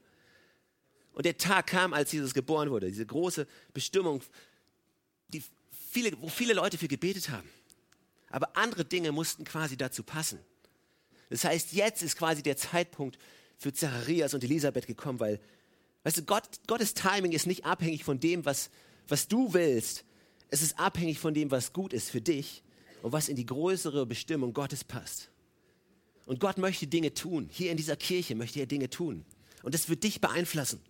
Und 1.12 1.24
der 1.24 1.38
Tag 1.38 1.68
kam, 1.68 1.94
als 1.94 2.12
Jesus 2.12 2.34
geboren 2.34 2.68
wurde, 2.68 2.88
diese 2.88 3.06
große 3.06 3.46
Bestimmung, 3.72 4.22
die 5.28 5.42
viele, 5.90 6.12
wo 6.20 6.28
viele 6.28 6.52
Leute 6.52 6.76
für 6.76 6.88
gebetet 6.88 7.30
haben. 7.30 7.48
Aber 8.28 8.54
andere 8.54 8.84
Dinge 8.84 9.12
mussten 9.12 9.44
quasi 9.44 9.78
dazu 9.78 10.02
passen. 10.02 10.38
Das 11.30 11.44
heißt, 11.44 11.72
jetzt 11.72 12.02
ist 12.02 12.16
quasi 12.16 12.42
der 12.42 12.56
Zeitpunkt 12.56 13.18
für 13.56 13.72
Zacharias 13.72 14.34
und 14.34 14.44
Elisabeth 14.44 14.86
gekommen, 14.86 15.20
weil, 15.20 15.40
weißt 16.04 16.18
du, 16.18 16.22
Gott, 16.22 16.44
Gottes 16.66 16.94
Timing 16.94 17.32
ist 17.32 17.46
nicht 17.46 17.64
abhängig 17.64 18.04
von 18.04 18.20
dem, 18.20 18.44
was, 18.44 18.70
was 19.08 19.28
du 19.28 19.52
willst. 19.52 20.04
Es 20.50 20.62
ist 20.62 20.78
abhängig 20.78 21.18
von 21.18 21.34
dem, 21.34 21.50
was 21.50 21.72
gut 21.72 21.92
ist 21.92 22.10
für 22.10 22.20
dich 22.20 22.62
und 23.02 23.12
was 23.12 23.28
in 23.28 23.36
die 23.36 23.46
größere 23.46 24.06
Bestimmung 24.06 24.54
Gottes 24.54 24.84
passt. 24.84 25.30
Und 26.26 26.40
Gott 26.40 26.58
möchte 26.58 26.86
Dinge 26.86 27.14
tun. 27.14 27.48
Hier 27.50 27.70
in 27.70 27.76
dieser 27.76 27.96
Kirche 27.96 28.34
möchte 28.34 28.60
er 28.60 28.66
Dinge 28.66 28.90
tun. 28.90 29.24
Und 29.62 29.74
das 29.74 29.88
wird 29.88 30.04
dich 30.04 30.20
beeinflussen. 30.20 30.80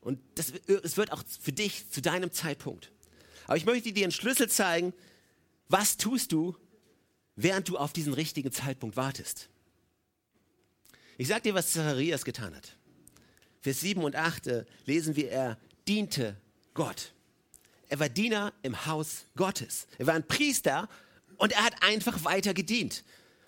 Und 0.00 0.20
das, 0.34 0.52
es 0.66 0.96
wird 0.96 1.12
auch 1.12 1.22
für 1.40 1.52
dich 1.52 1.90
zu 1.90 2.00
deinem 2.00 2.30
Zeitpunkt. 2.30 2.92
Aber 3.46 3.56
ich 3.56 3.66
möchte 3.66 3.92
dir 3.92 4.04
einen 4.04 4.12
Schlüssel 4.12 4.48
zeigen, 4.48 4.92
was 5.68 5.96
tust 5.96 6.32
du, 6.32 6.56
während 7.36 7.68
du 7.68 7.76
auf 7.78 7.92
diesen 7.92 8.14
richtigen 8.14 8.52
Zeitpunkt 8.52 8.96
wartest. 8.96 9.48
Ich 11.16 11.28
sage 11.28 11.42
dir, 11.42 11.54
was 11.54 11.72
Zacharias 11.72 12.24
getan 12.24 12.54
hat. 12.54 12.76
Vers 13.60 13.80
7 13.80 14.02
und 14.02 14.16
8 14.16 14.46
äh, 14.46 14.64
lesen 14.84 15.16
wir, 15.16 15.30
er 15.30 15.58
diente 15.86 16.36
Gott. 16.74 17.12
Er 17.88 18.00
war 18.00 18.08
Diener 18.08 18.52
im 18.62 18.86
Haus 18.86 19.26
Gottes. 19.36 19.86
Er 19.98 20.06
war 20.06 20.14
ein 20.14 20.26
Priester 20.26 20.88
und 21.36 21.52
er 21.52 21.64
hat 21.64 21.82
einfach 21.82 22.24
weiter 22.24 22.54
gedient 22.54 23.04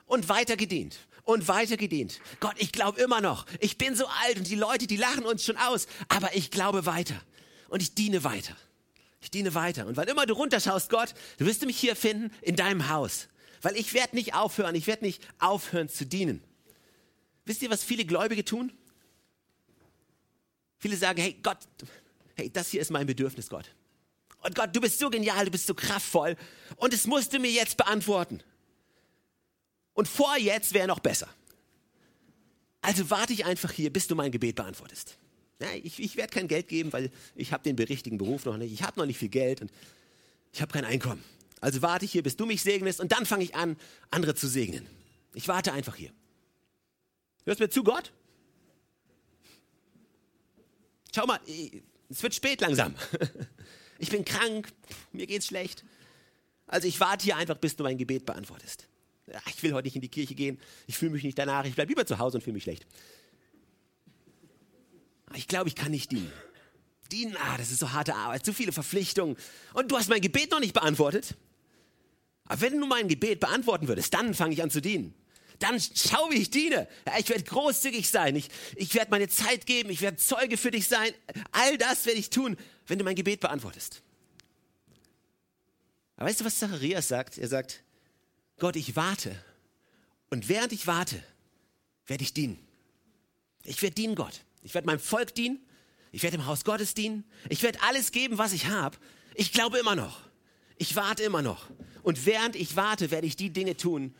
und 0.07 0.29
weiter 0.29 0.57
gedient 0.57 0.99
und 1.25 1.49
weiter 1.49 1.77
gedient. 1.77 2.21
Gott, 2.41 2.55
ich 2.59 2.73
glaube 2.73 3.01
immer 3.01 3.21
noch. 3.21 3.47
Ich 3.61 3.79
bin 3.79 3.97
so 3.97 4.07
alt 4.25 4.39
und 4.39 4.49
die 4.49 4.55
Leute, 4.55 4.87
die 4.87 4.97
lachen 4.97 5.25
uns 5.25 5.45
schon 5.45 5.57
aus, 5.57 5.87
aber 6.09 6.35
ich 6.35 6.51
glaube 6.51 6.87
weiter 6.87 7.21
und 7.69 7.83
ich 7.83 7.95
diene 7.95 8.25
weiter. 8.25 8.57
Ich 9.21 9.31
diene 9.31 9.55
weiter. 9.55 9.87
Und 9.87 9.97
wann 9.97 10.07
immer 10.07 10.25
du 10.25 10.35
runterschaust, 10.35 10.89
Gott, 10.89 11.15
du 11.39 11.47
wirst 11.47 11.65
mich 11.67 11.79
hier 11.79 11.97
finden 11.97 12.31
in 12.43 12.55
deinem 12.55 12.89
Haus. 12.89 13.29
Weil 13.67 13.77
ich 13.77 13.95
werde 13.95 14.15
nicht 14.15 14.33
aufhören, 14.33 14.77
ich 14.77 14.87
werde 14.87 15.05
nicht 15.05 15.27
aufhören 15.41 15.89
zu 15.89 16.07
dienen. 16.07 16.41
Wisst 17.47 17.63
ihr, 17.63 17.69
was 17.69 17.83
viele 17.83 18.05
Gläubige 18.05 18.45
tun? 18.45 18.71
Viele 20.79 20.97
sagen, 20.97 21.21
hey 21.21 21.37
Gott, 21.43 21.59
hey, 22.37 22.49
das 22.49 22.69
hier 22.69 22.81
ist 22.81 22.93
mein 22.93 23.09
Bedürfnis, 23.09 23.49
Gott. 23.49 23.75
Und 24.45 24.55
Gott, 24.55 24.71
du 24.73 24.81
bist 24.81 25.01
so 25.01 25.11
genial, 25.11 25.47
du 25.47 25.51
bist 25.51 25.67
so 25.67 25.75
kraftvoll 25.75 26.37
und 26.77 26.95
es 26.95 27.09
musst 27.09 27.33
du 27.33 27.41
mir 27.41 27.51
jetzt 27.51 27.77
beantworten. 27.77 28.41
Und 29.95 30.07
vor 30.07 30.37
jetzt 30.37 30.73
wäre 30.73 30.87
noch 30.87 31.01
besser. 31.01 31.29
Also 32.83 33.11
warte 33.11 33.33
ich 33.33 33.47
einfach 33.47 33.73
hier, 33.73 33.93
bis 33.93 34.07
du 34.07 34.15
mein 34.15 34.31
Gebet 34.31 34.55
beantwortest. 34.55 35.19
Ja, 35.61 35.67
ich, 35.83 35.99
ich 35.99 36.15
werde 36.15 36.33
kein 36.33 36.47
Geld 36.47 36.69
geben, 36.69 36.93
weil 36.93 37.11
ich 37.35 37.53
habe 37.53 37.65
den 37.65 37.77
richtigen 37.85 38.17
Beruf 38.17 38.45
noch 38.45 38.59
nicht. 38.59 38.73
Ich 38.73 38.85
habe 38.85 38.97
noch 39.01 39.07
nicht 39.07 39.19
viel 39.19 39.29
Geld 39.29 39.61
und 39.61 39.73
ich 40.53 40.63
habe 40.63 40.73
kein 40.73 40.85
Einkommen. 40.85 41.25
Also 41.61 41.83
warte 41.83 42.05
ich 42.05 42.13
hier, 42.13 42.23
bis 42.23 42.37
du 42.37 42.47
mich 42.47 42.63
segnest 42.63 43.01
und 43.01 43.13
dann 43.13 43.27
fange 43.27 43.45
ich 43.45 43.55
an, 43.55 43.77
andere 44.11 44.35
zu 44.35 44.49
segnen. 44.49 44.87
Ich 45.35 45.49
warte 45.49 45.73
einfach 45.73 45.97
hier. 45.97 46.13
Hörst 47.45 47.61
du 47.61 47.65
mir 47.65 47.71
zu, 47.71 47.83
Gott? 47.83 48.13
Schau 51.15 51.27
mal, 51.27 51.41
es 52.09 52.23
wird 52.23 52.35
spät 52.35 52.61
langsam. 52.61 52.95
Ich 53.99 54.11
bin 54.11 54.27
krank, 54.27 54.69
mir 55.13 55.27
geht's 55.27 55.47
schlecht. 55.47 55.83
Also 56.67 56.87
ich 56.87 57.01
warte 57.01 57.25
hier 57.25 57.37
einfach, 57.39 57.57
bis 57.57 57.77
du 57.77 57.83
mein 57.83 57.97
Gebet 57.97 58.27
beantwortest 58.27 58.87
ich 59.49 59.63
will 59.63 59.73
heute 59.73 59.87
nicht 59.87 59.97
in 59.97 60.03
die 60.03 60.09
Kirche 60.09 60.35
gehen, 60.35 60.59
ich 60.87 60.97
fühle 60.97 61.13
mich 61.13 61.25
nicht 61.25 61.39
danach, 61.39 61.65
ich 61.65 61.75
bleibe 61.75 61.91
lieber 61.91 62.07
zu 62.07 62.19
Hause 62.19 62.39
und 62.39 62.43
fühle 62.43 62.55
mich 62.55 62.63
schlecht. 62.63 62.87
Ich 65.35 65.49
glaube, 65.49 65.69
ich 65.69 65.75
kann 65.75 65.91
nicht 65.91 66.13
dienen. 66.13 66.33
Dienen, 67.11 67.37
ah, 67.37 67.57
das 67.57 67.71
ist 67.71 67.81
so 67.81 67.93
harte 67.93 68.15
Arbeit, 68.15 68.45
zu 68.45 68.53
viele 68.53 68.73
Verpflichtungen. 68.73 69.37
Und 69.75 69.91
du 69.91 69.97
hast 69.97 70.09
mein 70.09 70.21
Gebet 70.21 70.51
noch 70.51 70.61
nicht 70.61 70.73
beantwortet. 70.73 71.37
Aber 72.47 72.61
wenn 72.61 72.81
du 72.81 72.87
mein 72.87 73.09
Gebet 73.09 73.41
beantworten 73.41 73.89
würdest, 73.89 74.15
dann 74.15 74.35
fange 74.35 74.55
ich 74.55 74.63
an 74.63 74.71
zu 74.71 74.81
dienen. 74.81 75.15
Dann 75.59 75.81
schau, 75.81 76.31
wie 76.31 76.37
ich 76.37 76.51
diene. 76.51 76.87
Ich 77.19 77.29
werde 77.29 77.45
großzügig 77.45 78.09
sein. 78.09 78.37
Ich, 78.37 78.49
ich 78.75 78.95
werde 78.95 79.11
meine 79.11 79.29
Zeit 79.29 79.67
geben. 79.67 79.91
Ich 79.91 80.03
werde 80.03 80.19
Zeuge 80.19 80.57
für 80.57 80.71
dich 80.71 80.87
sein. 80.87 81.13
All 81.53 81.79
das 81.79 82.05
werde 82.07 82.19
ich 82.19 82.31
tun, 82.31 82.57
wenn 82.87 82.99
du 82.99 83.05
mein 83.05 83.17
Gebet 83.17 83.41
beantwortest. 83.41 84.03
Aber 86.17 86.29
weißt 86.29 86.41
du, 86.41 86.45
was 86.45 86.59
Zacharias 86.59 87.09
sagt? 87.09 87.39
Er 87.39 87.49
sagt, 87.49 87.83
Gott, 88.59 88.77
ich 88.77 88.97
warte. 88.97 89.35
Und 90.31 90.49
während 90.49 90.73
ich 90.73 90.87
warte, 90.87 91.23
werde 92.07 92.23
ich 92.23 92.35
dienen. 92.35 92.59
Ich 93.65 93.81
werde 93.83 93.95
dienen, 93.95 94.15
Gott. 94.15 94.41
Ich 94.63 94.75
werde 94.75 94.87
meinem 94.87 95.01
Volk 95.01 95.35
dienen. 95.35 95.61
Ich 96.13 96.23
werde 96.23 96.37
im 96.37 96.47
Haus 96.47 96.65
Gottes 96.65 96.95
dienen. 96.95 97.25
Ich 97.49 97.63
werde 97.63 97.81
alles 97.83 98.13
geben, 98.13 98.39
was 98.39 98.53
ich 98.53 98.67
habe. 98.67 98.97
Ich 99.35 99.53
glaube 99.53 99.79
immer 99.79 99.95
noch. 99.95 100.21
Ich 100.79 100.97
warte 100.97 101.23
immer 101.23 101.43
noch. 101.43 101.69
Und 102.07 102.25
während 102.25 102.55
ich 102.55 102.77
warte, 102.77 103.11
werde 103.11 103.27
ich 103.27 103.35
die 103.35 103.51
Dinge 103.51 103.77
tun, 103.77 104.15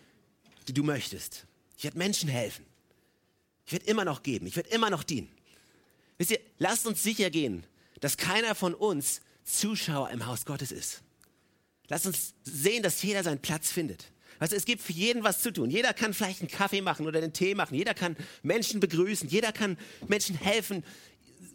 die 0.67 0.75
du 0.75 0.83
möchtest. 0.83 1.47
Ich 1.79 1.85
werde 1.85 1.97
Menschen 1.97 2.29
helfen. 2.29 2.67
Ich 3.65 3.71
werde 3.71 3.87
immer 3.87 4.05
noch 4.05 4.25
geben. 4.25 4.49
Ich 4.49 4.57
werde 4.57 4.71
immer 4.71 4.91
noch 4.91 5.05
dienen. 5.05 5.29
Wisst 6.19 6.33
ihr, 6.33 6.41
lasst 6.59 6.89
uns 6.89 7.05
sicher 7.05 7.31
gehen, 7.31 7.63
dass 8.01 8.17
keiner 8.17 8.57
von 8.57 8.75
uns 8.75 9.21
Zuschauer 9.45 10.11
im 10.11 10.27
Haus 10.27 10.45
Gottes 10.45 10.73
ist. 10.73 11.03
Lasst 11.87 12.07
uns 12.07 12.35
sehen, 12.43 12.83
dass 12.83 13.01
jeder 13.05 13.23
seinen 13.23 13.41
Platz 13.41 13.71
findet. 13.71 14.11
Also 14.41 14.57
es 14.57 14.65
gibt 14.65 14.83
für 14.83 14.93
jeden 14.93 15.23
was 15.23 15.41
zu 15.41 15.53
tun. 15.53 15.71
Jeder 15.71 15.95
kann 15.95 16.13
vielleicht 16.13 16.41
einen 16.41 16.51
Kaffee 16.51 16.81
machen 16.81 17.07
oder 17.07 17.21
den 17.21 17.35
Tee 17.35 17.55
machen. 17.55 17.77
Jeder 17.77 17.95
kann 17.95 18.17
Menschen 18.43 18.81
begrüßen. 18.81 19.29
Jeder 19.29 19.53
kann 19.53 19.79
Menschen 20.09 20.37
helfen, 20.37 20.83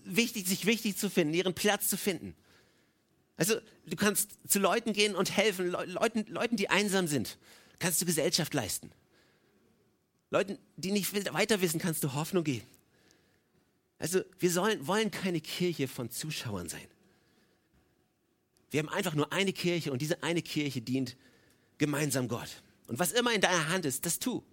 wichtig, 0.05 0.47
sich 0.47 0.65
wichtig 0.65 0.95
zu 0.95 1.09
finden, 1.09 1.33
ihren 1.33 1.53
Platz 1.53 1.89
zu 1.89 1.97
finden. 1.97 2.37
Also 3.41 3.59
du 3.87 3.95
kannst 3.95 4.37
zu 4.47 4.59
Leuten 4.59 4.93
gehen 4.93 5.15
und 5.15 5.35
helfen, 5.35 5.65
Leuten, 5.71 6.27
Leuten, 6.27 6.57
die 6.57 6.69
einsam 6.69 7.07
sind. 7.07 7.39
Kannst 7.79 7.99
du 7.99 8.05
Gesellschaft 8.05 8.53
leisten. 8.53 8.91
Leuten, 10.29 10.59
die 10.77 10.91
nicht 10.91 11.11
weiter 11.33 11.59
wissen, 11.59 11.79
kannst 11.79 12.03
du 12.03 12.13
Hoffnung 12.13 12.43
geben. 12.43 12.67
Also 13.97 14.21
wir 14.37 14.51
sollen, 14.51 14.85
wollen 14.85 15.09
keine 15.09 15.41
Kirche 15.41 15.87
von 15.87 16.11
Zuschauern 16.11 16.69
sein. 16.69 16.85
Wir 18.69 18.81
haben 18.81 18.89
einfach 18.89 19.15
nur 19.15 19.33
eine 19.33 19.53
Kirche 19.53 19.91
und 19.91 20.03
diese 20.03 20.21
eine 20.21 20.43
Kirche 20.43 20.79
dient 20.79 21.17
gemeinsam 21.79 22.27
Gott. 22.27 22.61
Und 22.85 22.99
was 22.99 23.11
immer 23.11 23.33
in 23.33 23.41
deiner 23.41 23.69
Hand 23.69 23.85
ist, 23.85 24.05
das 24.05 24.19
tu. 24.19 24.43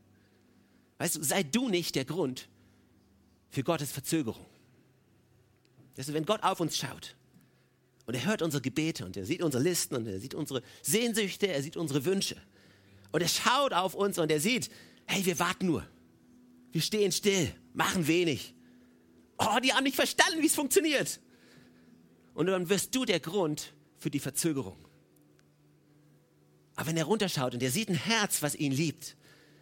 Weißt 0.96 1.16
du, 1.16 1.22
sei 1.22 1.42
du 1.42 1.68
nicht 1.68 1.94
der 1.94 2.07
Grund 2.07 2.48
für 3.51 3.62
Gottes 3.62 3.92
Verzögerung. 3.92 4.46
Du, 5.94 6.14
wenn 6.14 6.24
Gott 6.24 6.42
auf 6.42 6.61
uns 6.61 6.79
schaut 6.79 7.17
und 8.09 8.14
er 8.14 8.25
hört 8.25 8.40
unsere 8.40 8.62
Gebete 8.62 9.05
und 9.05 9.18
er 9.18 9.27
sieht 9.27 9.42
unsere 9.42 9.62
Listen 9.62 9.94
und 9.94 10.07
er 10.07 10.18
sieht 10.18 10.33
unsere 10.33 10.62
Sehnsüchte, 10.81 11.47
er 11.47 11.62
sieht 11.62 11.77
unsere 11.77 12.07
Wünsche 12.07 12.37
und 13.12 13.21
er 13.21 13.29
schaut 13.29 13.75
auf 13.75 13.94
uns 13.94 14.18
und 14.18 14.33
er 14.33 14.40
sieht, 14.40 14.71
hey, 15.05 15.27
wir 15.27 15.38
warten 15.38 15.66
nur. 15.66 15.87
Wir 16.73 16.81
stehen 16.81 17.12
still, 17.12 17.53
machen 17.75 18.07
wenig. 18.07 18.55
Oh, 19.37 19.59
die 19.62 19.75
haben 19.75 19.85
nicht 19.85 19.94
verstanden, 19.94 20.40
wie 20.40 20.47
es 20.47 20.55
funktioniert. 20.55 21.21
Und 22.33 22.47
dann 22.47 22.71
wirst 22.71 22.94
du 22.94 23.05
der 23.05 23.21
Grund 23.21 23.75
für 23.99 24.09
die 24.09 24.21
Verzögerung. 24.21 24.79
Aber 26.77 26.87
wenn 26.87 26.97
er 26.97 27.05
runterschaut 27.05 27.53
und 27.53 27.62
er 27.62 27.71
sieht 27.71 27.90
ein 27.90 27.94
Herz, 27.94 28.40
was 28.40 28.55
ihn 28.55 28.73
liebt, 28.73 29.18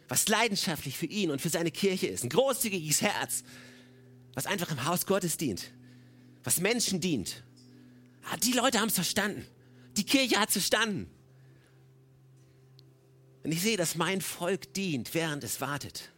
was 0.07 0.29
leidenschaftlich 0.29 0.97
für 0.97 1.07
ihn 1.07 1.31
und 1.31 1.41
für 1.41 1.49
seine 1.49 1.71
Kirche 1.71 2.07
ist, 2.07 2.23
ein 2.23 2.29
großzügiges 2.29 3.01
Herz, 3.01 3.43
was 4.35 4.45
einfach 4.45 4.71
im 4.71 4.85
Haus 4.85 5.05
Gottes 5.05 5.35
dient, 5.35 5.73
was 6.45 6.61
Menschen 6.61 7.01
dient. 7.01 7.43
Ah, 8.29 8.37
die 8.37 8.51
Leute 8.51 8.79
haben 8.79 8.89
es 8.89 8.95
verstanden. 8.95 9.45
Die 9.95 10.05
Kirche 10.05 10.39
hat 10.39 10.49
es 10.49 10.53
verstanden. 10.53 11.09
Und 13.43 13.51
ich 13.51 13.61
sehe, 13.61 13.77
dass 13.77 13.95
mein 13.95 14.21
Volk 14.21 14.73
dient, 14.73 15.13
während 15.13 15.43
es 15.43 15.61
wartet. 15.61 16.11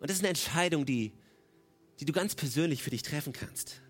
Und 0.00 0.08
das 0.08 0.16
ist 0.16 0.22
eine 0.22 0.30
Entscheidung, 0.30 0.86
die, 0.86 1.12
die 2.00 2.04
du 2.04 2.12
ganz 2.12 2.34
persönlich 2.34 2.82
für 2.82 2.90
dich 2.90 3.02
treffen 3.02 3.32
kannst. 3.32 3.82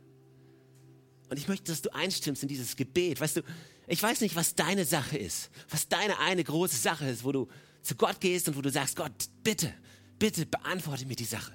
Und 1.31 1.39
ich 1.39 1.49
möchte, 1.49 1.71
dass 1.71 1.83
du 1.83 1.95
einstimmst 1.95 2.43
in 2.43 2.49
dieses 2.49 2.77
Gebet. 2.77 3.21
Weißt 3.21 3.37
du, 3.37 3.43
ich 3.87 4.03
weiß 4.03 4.21
nicht, 4.21 4.35
was 4.35 4.55
deine 4.55 4.85
Sache 4.85 5.17
ist, 5.17 5.51
was 5.69 5.89
deine 5.89 6.19
eine 6.19 6.43
große 6.43 6.77
Sache 6.77 7.07
ist, 7.09 7.25
wo 7.25 7.33
du 7.33 7.49
zu 7.83 7.95
Gott 7.95 8.21
gehst 8.21 8.49
und 8.49 8.57
wo 8.57 8.61
du 8.61 8.71
sagst, 8.71 8.97
Gott, 8.97 9.13
bitte, 9.43 9.73
bitte 10.19 10.47
beantworte 10.47 11.07
mir 11.07 11.17
die 11.17 11.25
Sache. 11.25 11.53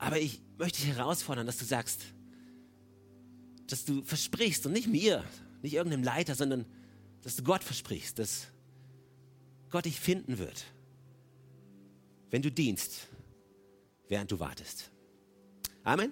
Aber 0.00 0.18
ich 0.18 0.40
möchte 0.56 0.80
dich 0.80 0.96
herausfordern, 0.96 1.46
dass 1.46 1.58
du 1.58 1.66
sagst, 1.66 2.00
dass 3.66 3.84
du 3.84 4.02
versprichst 4.02 4.64
und 4.64 4.72
nicht 4.72 4.88
mir, 4.88 5.22
nicht 5.60 5.74
irgendeinem 5.74 6.02
Leiter, 6.02 6.34
sondern 6.34 6.64
dass 7.22 7.36
du 7.36 7.42
Gott 7.42 7.62
versprichst, 7.62 8.18
dass 8.18 8.46
Gott 9.68 9.84
dich 9.84 10.00
finden 10.00 10.38
wird, 10.38 10.64
wenn 12.30 12.40
du 12.40 12.50
dienst, 12.50 13.08
während 14.08 14.32
du 14.32 14.40
wartest. 14.40 14.90
Amen. 15.84 16.08